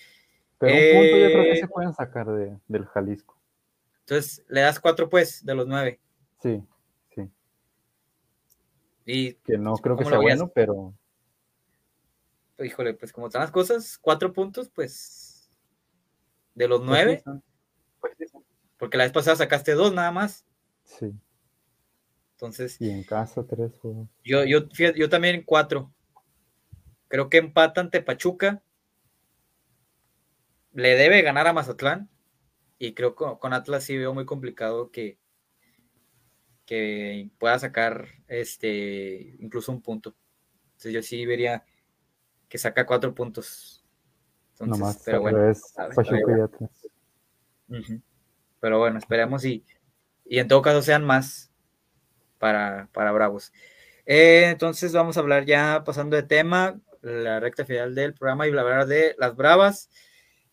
[0.59, 3.37] Pero un punto yo creo que se pueden sacar de, del Jalisco.
[4.01, 5.99] Entonces, le das cuatro, pues, de los nueve.
[6.41, 6.63] Sí,
[7.13, 7.29] sí.
[9.07, 10.95] Y, que no creo que sea bueno, pero.
[12.61, 15.34] Híjole, pues como están las cosas, cuatro puntos, pues
[16.55, 17.23] de los nueve.
[18.01, 18.27] Pues sí,
[18.79, 20.45] porque la vez pasada sacaste dos nada más.
[20.85, 21.13] Sí.
[22.33, 22.81] Entonces.
[22.81, 24.09] Y en casa tres juegos.
[24.25, 25.93] Yo, yo, yo también cuatro.
[27.09, 28.63] Creo que empatan Pachuca.
[30.73, 32.11] Le debe ganar a Mazatlán.
[32.79, 35.19] Y creo que con Atlas sí veo muy complicado que,
[36.67, 40.17] que pueda sacar este incluso un punto.
[40.73, 41.65] Entonces yo sí vería
[42.49, 43.84] que saca cuatro puntos
[44.55, 45.75] entonces, no más, pero bueno, es.
[47.67, 48.03] Uh -huh.
[48.61, 49.65] Pero bueno, esperemos y,
[50.25, 51.51] y en todo caso sean más
[52.39, 53.53] para, para Bravos.
[54.07, 58.51] Eh, entonces vamos a hablar ya pasando de tema, la recta final del programa y
[58.51, 59.91] hablar de las Bravas,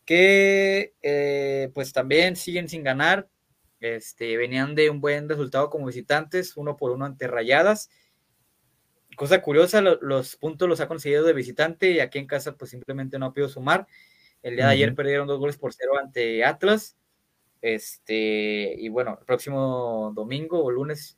[0.04, 3.28] que eh, pues también siguen sin ganar.
[3.78, 7.88] Este, venían de un buen resultado como visitantes, uno por uno ante Rayadas
[9.16, 12.70] cosa curiosa, lo, los puntos los ha conseguido de visitante y aquí en casa pues
[12.70, 13.86] simplemente no ha podido sumar.
[14.42, 14.96] El día de ayer uh -huh.
[14.96, 16.96] perdieron dos goles por cero ante Atlas.
[17.60, 21.16] Este, y bueno, el próximo domingo o lunes,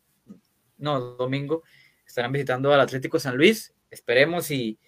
[0.77, 1.63] no, domingo,
[2.07, 3.75] estarán visitando al Atlético San Luis.
[3.91, 4.79] Esperemos y,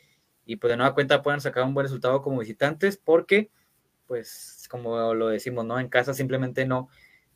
[0.45, 3.51] y pues de nueva cuenta puedan sacar un buen resultado como visitantes, porque,
[4.07, 5.81] pues, como lo decimos, ¿no?
[5.81, 6.89] En casa simplemente no,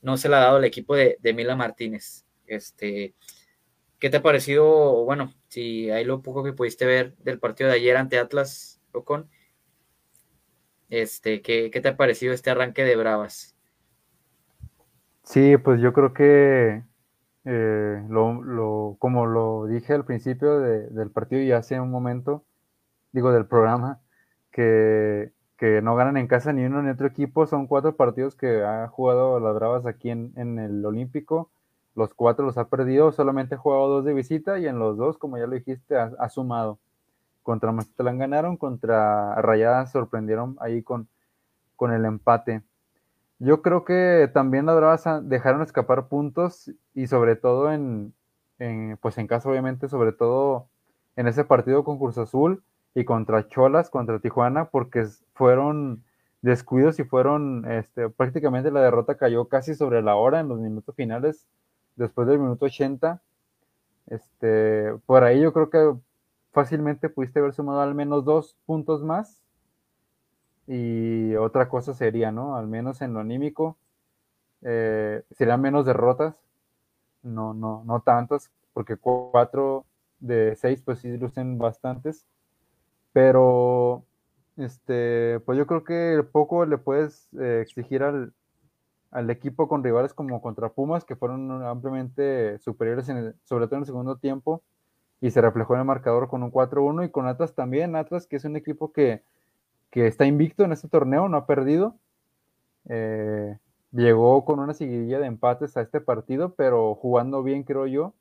[0.03, 2.27] no se le ha dado el equipo de, de Mila Martínez.
[2.47, 3.15] Este,
[4.01, 5.05] ¿qué te ha parecido?
[5.05, 9.29] Bueno, si hay lo poco que pudiste ver del partido de ayer ante Atlas, Ocon,
[10.89, 13.55] este, ¿qué, ¿qué te ha parecido este arranque de Bravas?
[15.23, 16.83] Sí, pues yo creo que
[17.45, 22.45] eh, lo, lo, como lo dije al principio de, del partido y hace un momento,
[23.13, 24.01] digo del programa,
[24.51, 27.47] que, que, no ganan en casa ni uno ni otro equipo.
[27.47, 31.51] Son cuatro partidos que ha jugado las Bravas aquí en, en el Olímpico.
[31.95, 35.19] Los cuatro los ha perdido, solamente ha jugado dos de visita y en los dos,
[35.19, 36.79] como ya lo dijiste, ha, sumado.
[37.43, 41.09] Contra Mazatlán ganaron, contra Rayadas sorprendieron ahí con,
[41.77, 42.63] con el empate.
[43.39, 48.15] Yo creo que también las Bravas dejaron escapar puntos y sobre todo en,
[48.59, 50.69] en, pues en caso obviamente, sobre todo
[51.17, 52.63] en ese partido con Cruz Azul
[52.95, 56.05] y contra Cholas, contra Tijuana, porque fueron
[56.43, 60.95] descuidos y fueron, este, prácticamente la derrota cayó casi sobre la hora en los minutos
[60.95, 61.47] finales,
[62.01, 63.23] después del minuto 80.
[64.07, 65.95] Este, por ahí yo creo que
[66.53, 69.41] fácilmente pudiste haber sumado al menos dos puntos más
[70.67, 72.57] y otra cosa sería, ¿no?
[72.57, 73.77] Al menos en lo anímico,
[74.63, 76.35] eh, serían menos derrotas,
[77.23, 79.85] no, no, no tantas, porque cuatro
[80.21, 82.27] de seis, pues sí lucen bastantes,
[83.13, 84.05] pero
[84.57, 88.33] este, pues yo creo que poco le puedes eh, exigir al,
[89.11, 93.77] al, equipo con rivales como contra Pumas, que fueron ampliamente superiores, en el, sobre todo
[93.77, 94.63] en el segundo tiempo,
[95.21, 98.37] y se reflejó en el marcador con un 4-1, y con Atlas también, Atlas que
[98.37, 99.23] es un equipo que
[99.91, 101.97] que está invicto en este torneo, no ha perdido.
[102.89, 103.59] Eh,
[103.93, 108.15] llegó con una seguidilla de empates a este partido, pero jugando bien, creo yo.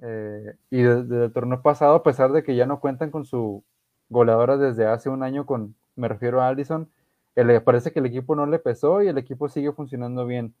[0.00, 3.64] Eh, y desde el torneo pasado, a pesar de que ya no cuentan con su
[4.08, 6.90] goleadora desde hace un año, con, me refiero a Allison,
[7.34, 10.54] le parece que el equipo no le pesó y el equipo sigue funcionando bien.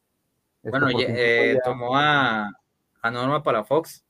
[0.62, 2.50] Este, bueno, eh, ya, tomó a,
[3.02, 4.04] a Norma para Fox.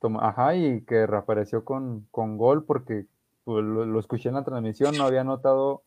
[0.00, 3.06] Tomó, ajá, y que reapareció con, con gol porque
[3.44, 5.82] pues, lo, lo, escuché en la transmisión, no había notado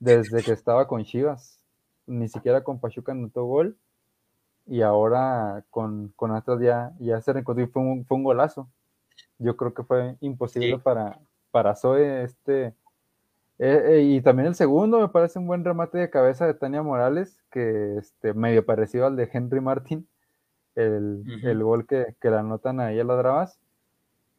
[0.00, 1.64] desde que estaba con Chivas,
[2.06, 3.78] ni siquiera con Pachuca anotó gol,
[4.66, 8.68] y ahora con, con Atlas ya, ya se reencontró y fue un, fue un golazo.
[9.38, 10.82] Yo creo que fue imposible sí.
[10.82, 11.18] para,
[11.50, 12.74] para Zoe este.
[13.58, 16.82] Eh, eh, y también el segundo me parece un buen remate de cabeza de Tania
[16.82, 20.08] Morales, que este, medio parecido al de Henry Martin,
[20.74, 21.48] el, uh -huh.
[21.48, 23.60] el gol que, que la anotan ahí a las Bravas.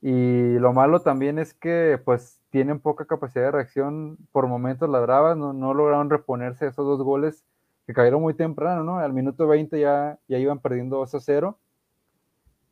[0.02, 5.02] Y lo malo también es que pues tienen poca capacidad de reacción por momentos las
[5.02, 7.44] Bravas, no, no lograron reponerse esos dos goles
[7.88, 9.00] que cayeron muy temprano, ¿no?
[9.00, 11.60] Al minuto 20 ya, ya iban perdiendo 2 a 0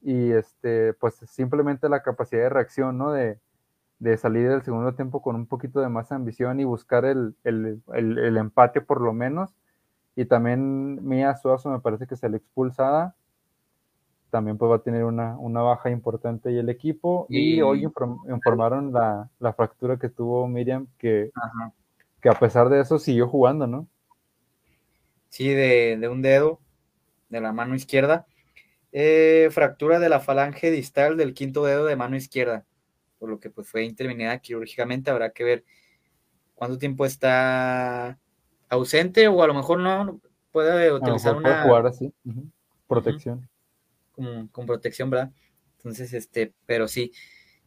[0.01, 3.11] y este, pues simplemente la capacidad de reacción, ¿no?
[3.11, 3.39] De,
[4.03, 7.81] de salir del segundo tiempo con un poquito de más ambición y buscar el, el,
[7.93, 9.55] el, el empate por lo menos.
[10.15, 13.15] Y también Mía Suazo me parece que se le expulsada
[14.33, 17.27] también pues va a tener una, una baja importante y el equipo.
[17.29, 17.83] Y, y hoy
[18.27, 21.29] informaron la, la, fractura que tuvo Miriam, que,
[22.19, 23.87] que a pesar de eso siguió jugando, ¿no?
[25.29, 26.59] Sí, de, de un dedo,
[27.29, 28.25] de la mano izquierda.
[28.91, 32.65] Eh, fractura de la falange distal del quinto dedo de mano izquierda,
[33.24, 35.09] por lo que pues fue intervenida quirúrgicamente.
[35.09, 35.63] Habrá que ver
[36.55, 38.19] cuánto tiempo está
[38.67, 40.19] ausente o a lo mejor no
[40.51, 41.63] puede utilizar una...
[41.63, 42.51] Jugar así, uh -huh.
[42.88, 43.38] protección.
[43.38, 43.47] Uh -huh
[44.13, 45.32] con, con, protección, ¿verdad?
[45.78, 47.11] Entonces, este, pero sí,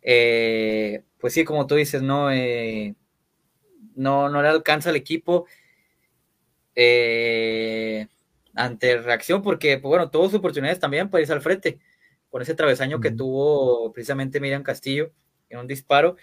[0.00, 2.94] eh, pues sí, como tú dices, no, eh,
[3.94, 5.46] no, no le alcanza al equipo
[6.74, 8.06] eh,
[8.54, 11.78] ante reacción, porque, pues, bueno, tuvo sus oportunidades también para irse al frente,
[12.30, 13.02] con ese travesaño uh -huh.
[13.02, 15.12] que tuvo precisamente Miriam Castillo
[15.48, 16.16] en un disparo,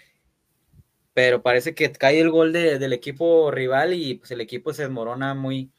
[1.12, 4.82] pero parece que cae el gol de, del equipo rival y pues el equipo se
[4.82, 5.70] desmorona muy,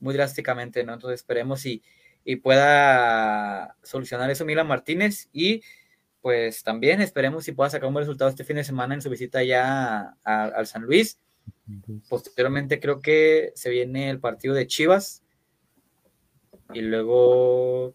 [0.00, 0.94] muy drásticamente, ¿no?
[0.94, 1.82] Entonces esperemos y
[2.24, 5.60] y pueda solucionar eso Milan Martínez y
[6.22, 9.10] pues también esperemos si pueda sacar un buen resultado este fin de semana en su
[9.10, 11.20] visita ya al San Luis.
[12.08, 15.22] Posteriormente creo que se viene el partido de Chivas
[16.72, 17.94] y luego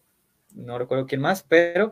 [0.54, 1.92] no recuerdo quién más, pero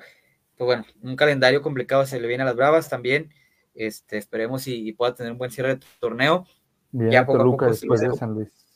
[0.57, 3.31] pues bueno, un calendario complicado se le viene a las Bravas también.
[3.75, 6.45] Este, esperemos y, y pueda tener un buen cierre de torneo.
[6.91, 8.67] Bien, ya poco Toluca a poco después de San Luis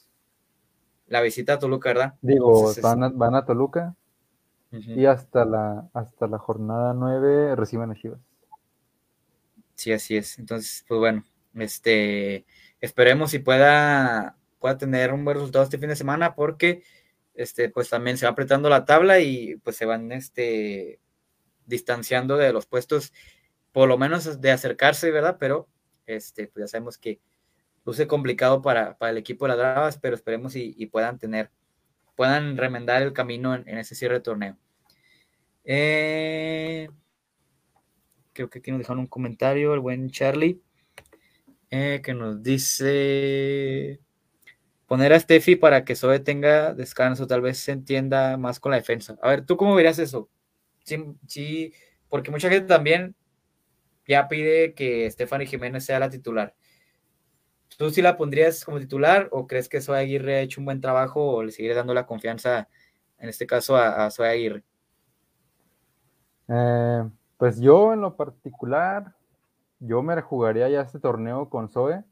[1.12, 2.14] la visita a Toluca, ¿verdad?
[2.22, 3.96] Digo, Entonces, van, a, van, a, Toluca
[4.72, 4.98] uh -huh.
[4.98, 8.22] y hasta la, hasta la jornada 9 reciben a Chivas.
[9.76, 10.40] Sí, así es.
[10.40, 11.26] Entonces, pues bueno,
[11.56, 12.46] este,
[12.80, 16.82] esperemos si pueda, pueda tener un buen resultado este fin de semana porque
[17.34, 21.02] este, pues también se va apretando la tabla y pues se van este,
[21.72, 23.12] distanciando de los puestos,
[23.72, 25.38] por lo menos de acercarse, ¿verdad?
[25.40, 25.68] Pero
[26.06, 27.20] este, pues ya sabemos que
[27.86, 31.50] luce complicado para, el equipo de las Bravas, pero esperemos y, puedan tener,
[32.16, 34.58] puedan remendar el camino en, ese cierre de torneo.
[35.64, 36.90] Eh,
[38.34, 40.62] creo que aquí nos dejaron un comentario el buen Charlie,
[41.72, 44.00] eh, que nos dice
[44.92, 48.78] poner a Steffi para que Zoe tenga descanso, tal vez se entienda más con la
[48.78, 49.18] defensa.
[49.22, 50.30] A ver, ¿tú cómo verías eso?
[50.84, 51.74] Sí, sí
[52.10, 53.16] porque mucha gente también
[54.08, 56.54] ya pide que Stephanie Jiménez sea la titular.
[57.78, 60.82] ¿Tú sí la pondrías como titular o crees que Zoe Aguirre ha hecho un buen
[60.82, 62.68] trabajo o le seguirías dando la confianza,
[63.18, 64.64] en este caso, a, a Aguirre?
[66.50, 69.16] Eh, pues yo en lo particular,
[69.80, 72.04] yo me jugaría ya este torneo con Zoe,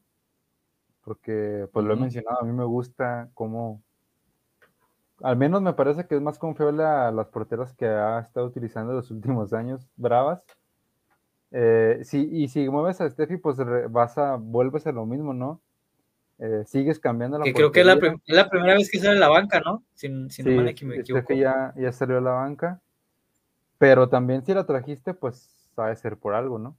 [1.03, 3.83] porque pues lo he mencionado, a mí me gusta cómo,
[5.21, 8.93] al menos me parece que es más confiable a las porteras que ha estado utilizando
[8.93, 10.43] los últimos años, bravas.
[11.51, 13.57] Eh, y si mueves a Steffi, pues
[13.89, 15.61] vas a, vuelves a lo mismo, ¿no?
[16.37, 17.97] Eh, sigues cambiando la Que creo que es la,
[18.49, 19.83] primera vez que sale a la banca, ¿no?
[19.93, 21.33] Sin, sí, me equivoco.
[21.33, 22.81] ya, ya salió a la banca.
[23.77, 26.77] Pero también si la trajiste, pues sabe ser por algo, ¿no?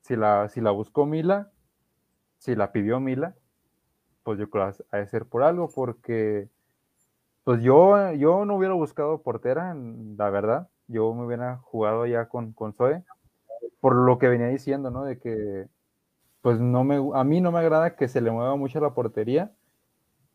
[0.00, 1.50] Si la, si la buscó Mila,
[2.38, 3.34] si la pidió Mila,
[4.22, 6.48] pues yo creo que ha de ser por algo, porque
[7.44, 10.68] pues yo, yo no hubiera buscado portera, la verdad.
[10.88, 13.04] Yo me hubiera jugado ya con, con Zoe,
[13.80, 15.04] por lo que venía diciendo, ¿no?
[15.04, 15.68] De que,
[16.42, 19.52] pues no me, a mí no me agrada que se le mueva mucho la portería,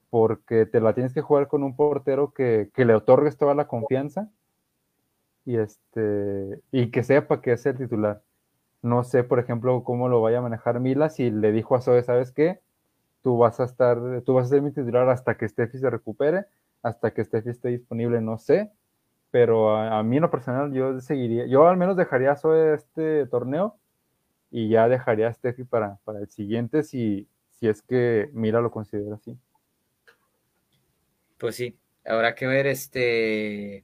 [0.09, 3.67] porque te la tienes que jugar con un portero que, que le otorgues toda la
[3.67, 4.29] confianza
[5.45, 8.21] y, este, y que sepa que es el titular.
[8.81, 12.03] No sé, por ejemplo, cómo lo vaya a manejar Mila, si le dijo a Zoe,
[12.03, 12.61] ¿sabes qué?
[13.23, 16.45] Tú vas a estar, tú vas a ser mi titular hasta que Steffi se recupere,
[16.85, 18.71] hasta que Steffi esté disponible, no sé,
[19.31, 23.79] pero a, mí en lo personal yo seguiría, yo al menos dejaría Zoe este torneo
[24.51, 28.69] y ya dejaría a Steffi para, para el siguiente si, si es que Mila lo
[28.69, 29.35] considera así.
[31.39, 31.75] Pues sí,
[32.05, 33.83] habrá que ver este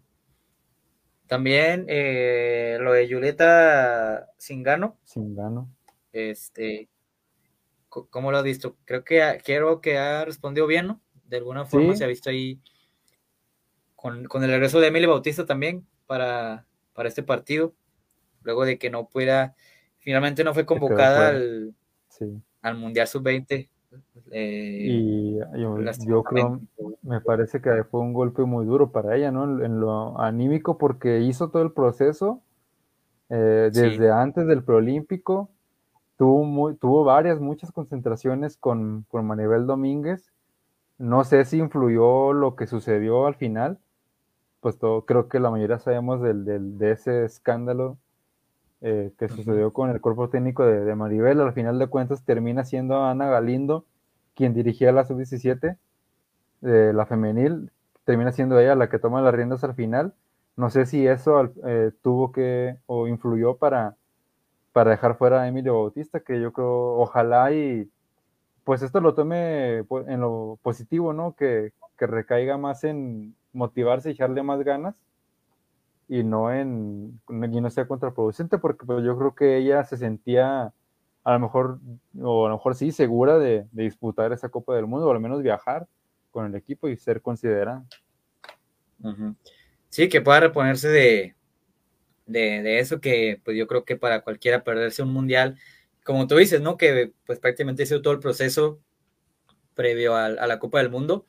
[1.25, 4.99] también eh, lo de Julieta Singano.
[5.05, 5.73] Singano.
[6.11, 6.87] Este,
[7.89, 8.77] ¿cómo lo has visto?
[8.85, 11.01] Creo que quiero que ha respondido bien, ¿no?
[11.25, 12.61] De alguna forma se ha visto ahí
[14.01, 17.73] con, el regreso de Emily Bautista también para, para este partido.
[18.43, 19.55] Luego de que no pueda,
[19.99, 21.75] finalmente no fue convocada al,
[22.61, 23.69] al Mundial Sub-20
[24.31, 25.39] eh, y
[26.05, 26.61] yo, creo,
[27.01, 29.63] me parece que fue un golpe muy duro para ella, ¿no?
[29.63, 32.41] En lo anímico, porque hizo todo el proceso
[33.29, 35.49] eh, desde antes del preolímpico.
[36.17, 40.31] Tuvo, tuvo varias, muchas concentraciones con, con Maribel Domínguez.
[40.97, 43.79] No sé si influyó lo que sucedió al final.
[44.61, 46.45] Pues todo, creo que la mayoría sabemos del,
[46.77, 47.97] de ese escándalo
[48.81, 51.41] eh, que sucedió con el cuerpo técnico de, de, Maribel.
[51.41, 53.85] Al final de cuentas termina siendo Ana Galindo
[54.35, 55.77] quien dirigía la sub-17,
[56.61, 57.71] de la femenil,
[58.05, 60.13] termina siendo ella la que toma las riendas al final.
[60.55, 63.95] No sé si eso eh, tuvo que o influyó para,
[64.73, 67.89] para dejar fuera a Emilio Bautista, que yo creo, ojalá y
[68.63, 71.35] pues esto lo tome en lo positivo, ¿no?
[71.35, 74.95] Que, que recaiga más en motivarse y echarle más ganas
[76.07, 80.73] y no en y no sea contraproducente, porque pues, yo creo que ella se sentía
[81.23, 81.79] a lo mejor,
[82.19, 85.41] o a lo mejor sí, segura de, disputar esa Copa del Mundo, o al menos
[85.41, 85.87] viajar
[86.31, 87.85] con el equipo y ser considerada.
[89.89, 91.35] Sí, que pueda reponerse de,
[92.25, 95.57] de, eso, que pues yo creo que para cualquiera perderse un mundial,
[96.03, 96.77] como tú dices, ¿no?
[96.77, 98.79] Que pues prácticamente hizo todo el proceso
[99.75, 101.25] previo a, la Copa del Mundo,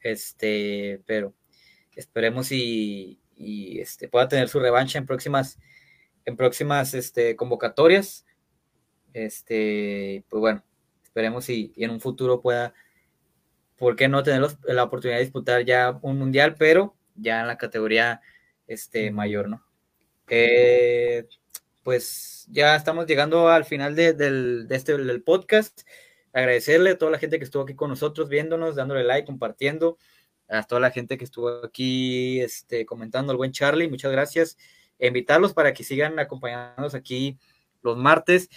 [0.00, 1.34] este, pero
[1.96, 5.58] esperemos y, y, este, pueda tener su revancha en próximas,
[6.24, 8.24] en próximas este, convocatorias.
[9.12, 10.64] Este, pues bueno,
[11.02, 12.74] esperemos y, en un futuro pueda,
[13.76, 17.58] ¿por qué no tener la oportunidad de disputar ya un mundial, pero ya en la
[17.58, 18.20] categoría
[18.66, 19.64] este, mayor, ¿no?
[20.28, 21.26] Eh,
[21.82, 25.82] pues ya estamos llegando al final de, del, este, del podcast.
[26.32, 29.98] Agradecerle a toda la gente que estuvo aquí con nosotros, viéndonos, dándole like, compartiendo,
[30.48, 34.56] a toda la gente que estuvo aquí este, comentando, el buen Charlie, muchas gracias.
[34.98, 37.38] invitarlos para que sigan acompañándonos aquí
[37.82, 38.48] los martes.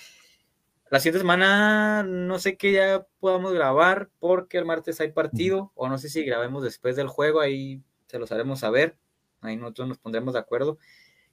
[0.91, 5.89] La siguiente semana no sé qué ya podamos grabar porque el martes hay partido o
[5.89, 8.95] no sé si grabemos después del juego, ahí se los haremos saber,
[9.41, 10.77] ahí nosotros nos pondremos de acuerdo.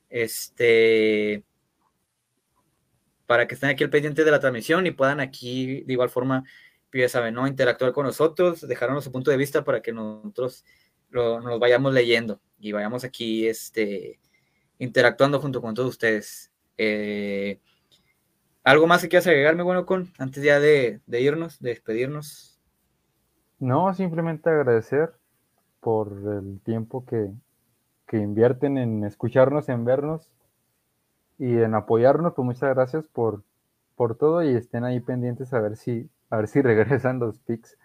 [0.09, 1.44] Este,
[3.26, 6.44] para que estén aquí al pendiente de la transmisión y puedan aquí de igual forma,
[7.09, 7.47] saben, ¿no?
[7.47, 10.64] Interactuar con nosotros, dejarnos su punto de vista para que nosotros
[11.09, 14.20] lo, nos vayamos leyendo y vayamos aquí, este,
[14.78, 16.53] interactuando junto con todos ustedes.
[16.76, 17.61] Eh,
[18.64, 22.61] ¿Algo más que quieras agregarme, bueno, con antes ya de, de irnos, de despedirnos?
[23.59, 25.12] No, simplemente agradecer
[25.80, 27.32] por el tiempo que,
[28.07, 30.30] que invierten en escucharnos, en vernos
[31.38, 32.34] y en apoyarnos.
[32.34, 33.43] Pues muchas gracias por,
[33.97, 37.76] por todo y estén ahí pendientes a ver si, a ver si regresan los picks.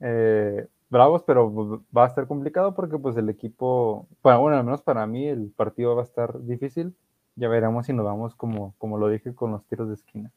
[0.00, 5.06] Eh, bravos, pero va a estar complicado porque pues el equipo, bueno, al menos para
[5.06, 6.94] mí el partido va a estar difícil.
[7.36, 10.30] Ya veremos si nos vamos como, como lo dije con los tiros de esquina.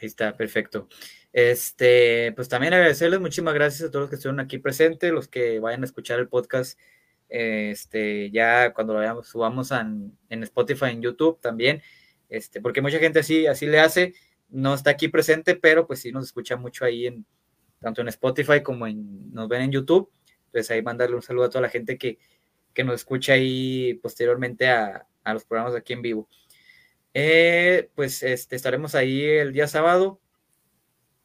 [0.00, 0.88] Ahí está, perfecto.
[1.32, 5.60] Este, pues también agradecerles muchísimas gracias a todos los que estuvieron aquí presentes, los que
[5.60, 6.78] vayan a escuchar el podcast,
[7.28, 11.80] este, ya cuando lo veamos, subamos en, en Spotify, en YouTube también,
[12.28, 14.14] este, porque mucha gente así, así le hace,
[14.50, 17.26] no está aquí presente, pero pues sí nos escucha mucho ahí en,
[17.80, 20.10] tanto en Spotify como en, nos ven en YouTube.
[20.46, 22.18] Entonces ahí mandarle un saludo a toda la gente que,
[22.74, 26.28] que nos escucha ahí posteriormente a, a los programas aquí en vivo.
[27.14, 30.20] Eh, pues este, estaremos ahí el día sábado,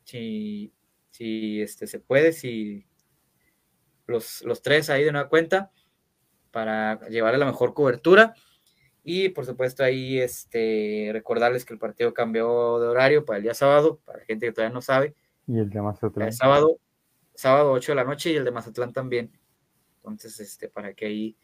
[0.04, 0.74] si,
[1.12, 2.88] si este, se puede, si
[4.08, 5.72] los, los tres ahí de una cuenta
[6.52, 8.36] para llevarle la mejor cobertura.
[9.08, 13.54] Y por supuesto ahí este, recordarles que el partido cambió de horario para el día
[13.54, 15.14] sábado, para la gente que todavía no sabe.
[15.46, 16.30] Y el de Mazatlán.
[16.30, 16.80] El sábado,
[17.36, 19.32] sábado 8 de la noche y el de Mazatlán también.
[19.98, 21.38] Entonces, este, para que ahí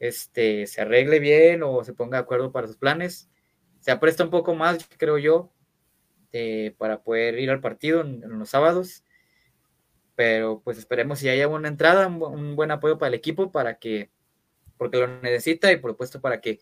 [0.00, 3.30] este, se arregle bien o se ponga de acuerdo para sus planes.
[3.78, 5.52] Se apresta un poco más, creo yo,
[6.78, 9.04] para poder ir al partido en, los sábados.
[10.16, 14.10] Pero pues esperemos si haya una entrada, un, buen apoyo para el equipo, para que,
[14.76, 16.58] porque lo necesita y por supuesto para que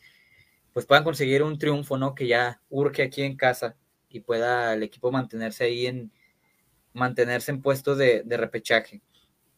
[0.77, 2.15] pues puedan conseguir un triunfo, ¿no?
[2.15, 3.79] Que ya urge aquí en casa
[4.11, 6.13] y pueda el equipo mantenerse ahí en,
[6.93, 9.01] mantenerse en puestos de, de repechaje.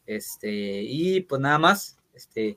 [0.06, 0.48] Este,
[0.82, 2.56] y pues nada más, este,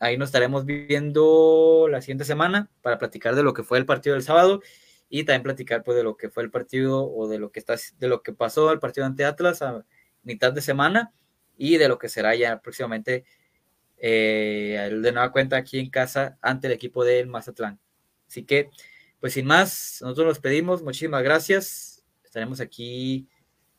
[0.00, 4.14] Ahí nos estaremos viendo la siguiente semana para platicar de lo que fue el partido
[4.14, 4.60] del sábado
[5.08, 7.74] y también platicar pues de lo que fue el partido o de lo que está
[7.98, 9.86] de lo que pasó el partido ante Atlas a
[10.24, 11.14] mitad de semana
[11.56, 13.24] y de lo que será ya próximamente
[14.00, 17.80] eh, de nueva cuenta aquí en casa ante el equipo del Mazatlán.
[18.28, 18.70] Así que,
[19.20, 22.04] pues sin más, nosotros nos pedimos, muchísimas gracias.
[22.24, 23.28] Estaremos aquí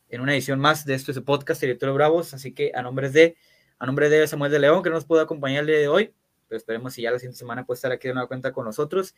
[0.08, 3.36] en una edición más de este podcast Territorio Bravos, así que a nombre de
[3.78, 6.12] a nombre de Samuel de León, que no nos pudo acompañar el día de hoy,
[6.48, 9.14] pero esperemos si ya la siguiente semana puede estar aquí de nueva cuenta con nosotros,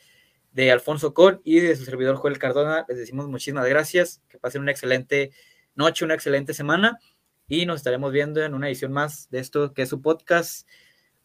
[0.52, 4.62] de Alfonso Con y de su servidor Joel Cardona, les decimos muchísimas gracias, que pasen
[4.62, 5.32] una excelente
[5.74, 7.00] noche, una excelente semana,
[7.48, 10.68] y nos estaremos viendo en una edición más de esto que es su podcast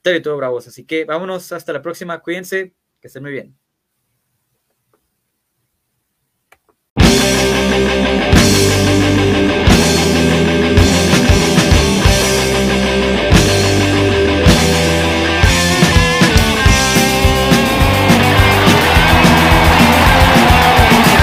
[0.08, 0.68] Territorio Bravos.
[0.68, 3.67] Así que vámonos hasta la próxima, cuídense, que estén muy bien.